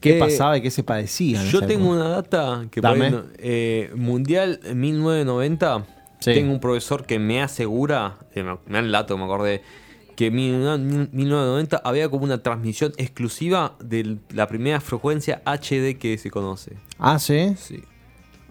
qué 0.00 0.16
Eh, 0.16 0.20
pasaba 0.20 0.56
y 0.58 0.60
qué 0.62 0.70
se 0.70 0.84
padecía. 0.84 1.42
Yo 1.44 1.60
tengo 1.60 1.86
época. 1.94 2.00
una 2.06 2.08
data 2.08 2.64
que 2.70 2.80
por 2.82 2.90
Dame. 2.92 3.06
ahí 3.06 3.22
eh, 3.38 3.90
Mundial 3.96 4.60
1990. 4.74 5.84
Sí. 6.20 6.32
Tengo 6.34 6.52
un 6.52 6.60
profesor 6.60 7.04
que 7.04 7.18
me 7.18 7.42
asegura, 7.42 8.16
eh, 8.34 8.42
me, 8.42 8.52
me 8.52 8.58
dan 8.76 8.84
el 8.86 8.92
dato, 8.92 9.18
me 9.18 9.24
acordé, 9.24 9.62
que 10.16 10.26
en 10.26 10.34
1990 10.34 11.80
había 11.84 12.08
como 12.08 12.24
una 12.24 12.42
transmisión 12.42 12.92
exclusiva 12.96 13.76
de 13.82 14.16
la 14.32 14.48
primera 14.48 14.80
frecuencia 14.80 15.42
HD 15.44 15.96
que 15.98 16.16
se 16.18 16.30
conoce. 16.30 16.72
Ah, 16.98 17.18
sí. 17.18 17.54
Sí. 17.58 17.82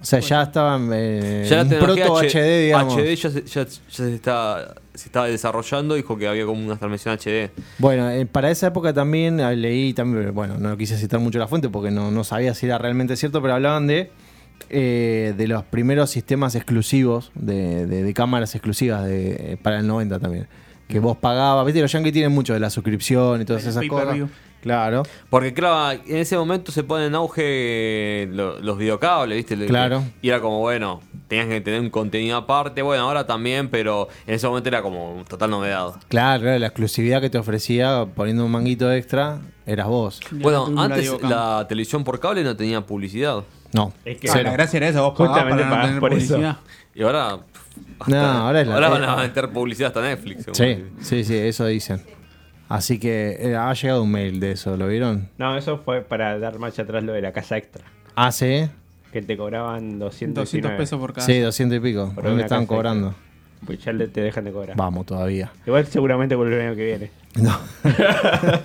O 0.02 0.06
sea, 0.06 0.20
ya 0.20 0.44
estaban. 0.44 0.90
Eh, 0.94 1.48
Ya 1.50 1.64
la 1.64 1.70
tecnología 1.70 2.06
proto 2.06 2.20
H- 2.20 2.28
HD, 2.30 2.66
digamos. 2.66 2.94
HD 2.96 3.16
ya, 3.16 3.30
se, 3.32 3.42
ya- 3.46 3.64
ya 3.66 3.72
se, 3.88 4.14
está, 4.14 4.76
se 4.94 5.06
estaba 5.08 5.28
desarrollando, 5.28 5.96
dijo 5.96 6.16
que 6.18 6.28
había 6.28 6.46
como 6.46 6.64
una 6.64 6.76
transmisión 6.76 7.16
HD. 7.18 7.50
Bueno, 7.80 8.12
eh, 8.12 8.26
para 8.28 8.52
esa 8.52 8.68
época 8.68 8.94
también 8.94 9.40
eh, 9.40 9.56
leí, 9.56 9.94
también, 9.94 10.32
bueno, 10.36 10.58
no 10.60 10.78
quise 10.78 10.98
citar 10.98 11.20
mucho 11.20 11.40
la 11.40 11.48
fuente 11.48 11.70
porque 11.70 11.90
no, 11.90 12.12
no 12.12 12.24
sabía 12.24 12.54
si 12.54 12.68
era 12.68 12.78
realmente 12.78 13.16
cierto, 13.16 13.42
pero 13.42 13.56
hablaban 13.56 13.88
de, 13.88 14.12
eh, 14.70 15.34
de 15.36 15.48
los 15.48 15.64
primeros 15.64 16.12
sistemas 16.12 16.54
exclusivos, 16.54 17.32
de, 17.34 17.88
de- 17.88 18.04
de 18.04 18.14
cámaras 18.14 18.54
exclusivas 18.54 19.06
de, 19.06 19.54
eh, 19.54 19.58
para 19.60 19.80
el 19.80 19.88
90 19.88 20.20
también. 20.20 20.48
Que 20.88 21.00
vos 21.00 21.18
pagabas, 21.18 21.66
viste, 21.66 21.82
los 21.82 21.92
yankees 21.92 22.14
tienen 22.14 22.32
mucho 22.32 22.54
de 22.54 22.60
la 22.60 22.70
suscripción 22.70 23.42
y 23.42 23.46
todas 23.46 23.64
El 23.64 23.70
esas 23.70 23.88
cosas. 23.88 24.18
Claro, 24.62 25.04
Porque 25.30 25.54
claro, 25.54 26.02
en 26.08 26.18
ese 26.18 26.36
momento 26.40 26.72
se 26.72 26.82
ponen 26.84 27.08
en 27.10 27.16
auge 27.16 28.28
lo- 28.32 28.60
los 28.62 28.80
videocables, 28.80 29.38
¿viste? 29.38 29.64
Claro. 29.68 30.04
Y 30.24 30.30
era 30.30 30.42
como, 30.42 30.58
bueno, 30.60 31.02
tenías 31.28 31.48
que 31.48 31.62
tener 31.62 31.82
un 31.82 31.92
contenido 31.92 32.36
aparte, 32.38 32.82
bueno, 32.82 33.04
ahora 33.04 33.28
también, 33.28 33.70
pero 33.70 34.08
en 34.26 34.34
ese 34.34 34.48
momento 34.48 34.70
era 34.70 34.82
como 34.82 35.24
total 35.28 35.52
novedad. 35.52 35.92
claro, 36.08 36.42
claro, 36.42 36.58
la 36.58 36.66
exclusividad 36.66 37.22
que 37.22 37.30
te 37.30 37.38
ofrecía 37.38 38.08
poniendo 38.16 38.44
un 38.44 38.52
manguito 38.52 38.92
extra, 38.92 39.40
eras 39.68 39.86
vos. 39.88 40.20
Ya 40.32 40.38
bueno, 40.42 40.68
antes 40.78 41.22
la 41.22 41.68
televisión 41.70 42.04
por 42.04 42.20
cable 42.20 42.44
no 42.44 42.56
tenía 42.56 42.82
publicidad. 42.82 43.44
No, 43.72 43.94
Es 44.04 44.18
que- 44.18 44.30
Ah, 44.32 44.42
la 44.42 44.52
gracia 44.52 44.78
era 44.78 44.88
esa, 44.90 45.02
vos 45.02 45.16
pagabas 45.16 45.44
Justamente 45.44 45.64
para 45.70 45.82
no 45.82 45.88
tener 45.88 46.00
por 46.00 46.14
eso. 46.14 46.34
publicidad. 46.36 46.58
Y 46.96 47.04
ahora... 47.04 47.38
No, 48.08 48.18
ahora 48.18 48.62
es 48.62 48.68
la- 48.68 48.90
van 48.90 49.04
a 49.04 49.16
meter 49.18 49.50
publicidad 49.50 49.88
hasta 49.88 50.02
Netflix. 50.02 50.46
sí, 50.54 50.86
sí, 51.02 51.24
sí, 51.24 51.38
eso 51.38 51.66
dicen. 51.66 52.02
Así 52.68 53.00
que 53.00 53.38
eh, 53.40 53.56
ha 53.56 53.72
llegado 53.74 54.02
un 54.04 54.12
mail 54.12 54.40
de 54.40 54.54
eso, 54.54 54.76
¿lo 54.76 54.88
vieron? 54.88 55.30
No, 55.38 55.56
eso 55.58 55.78
fue 55.78 56.02
para 56.02 56.40
dar 56.40 56.58
marcha 56.58 56.82
atrás 56.82 57.04
lo 57.04 57.14
de 57.14 57.22
la 57.22 57.32
casa 57.32 57.58
extra. 57.58 57.84
Ah, 58.16 58.32
sí. 58.32 58.68
Que 59.14 59.22
te 59.22 59.38
cobraban 59.38 60.00
200, 60.00 60.44
200 60.44 60.72
pesos 60.72 61.00
por 61.00 61.14
cada. 61.14 61.26
Sí, 61.28 61.40
200 61.40 61.78
y 61.78 61.80
pico. 61.80 62.12
Por 62.16 62.24
¿Dónde 62.24 62.34
una 62.34 62.44
estaban 62.44 62.66
casa 62.66 62.76
cobrando? 62.76 63.16
Pues 63.66 63.84
ya 63.84 63.92
te 63.98 64.22
dejan 64.22 64.46
de 64.46 64.52
cobrar. 64.52 64.78
Vamos 64.78 65.06
todavía. 65.06 65.52
Igual 65.66 65.86
seguramente 65.88 66.36
vuelve 66.36 66.56
el 66.56 66.68
año 66.68 66.76
que 66.76 66.86
viene. 66.86 67.12
No. 67.36 67.58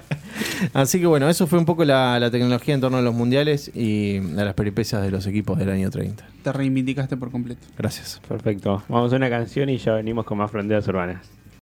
Así 0.74 1.00
que 1.00 1.06
bueno, 1.06 1.28
eso 1.28 1.46
fue 1.46 1.58
un 1.58 1.64
poco 1.64 1.84
la, 1.84 2.18
la 2.20 2.30
tecnología 2.30 2.74
en 2.74 2.80
torno 2.80 2.98
a 2.98 3.02
los 3.02 3.14
mundiales 3.14 3.70
y 3.74 4.18
a 4.18 4.44
las 4.44 4.54
peripecias 4.54 5.02
de 5.02 5.10
los 5.10 5.26
equipos 5.26 5.58
del 5.58 5.70
año 5.70 5.90
30. 5.90 6.24
Te 6.42 6.52
reivindicaste 6.52 7.16
por 7.16 7.30
completo. 7.30 7.66
Gracias. 7.76 8.20
Perfecto. 8.28 8.82
Vamos 8.88 9.12
a 9.12 9.16
una 9.16 9.30
canción 9.30 9.68
y 9.68 9.78
ya 9.78 9.94
venimos 9.94 10.24
con 10.24 10.38
más 10.38 10.50
fronteras 10.50 10.86
urbanas. 10.88 11.39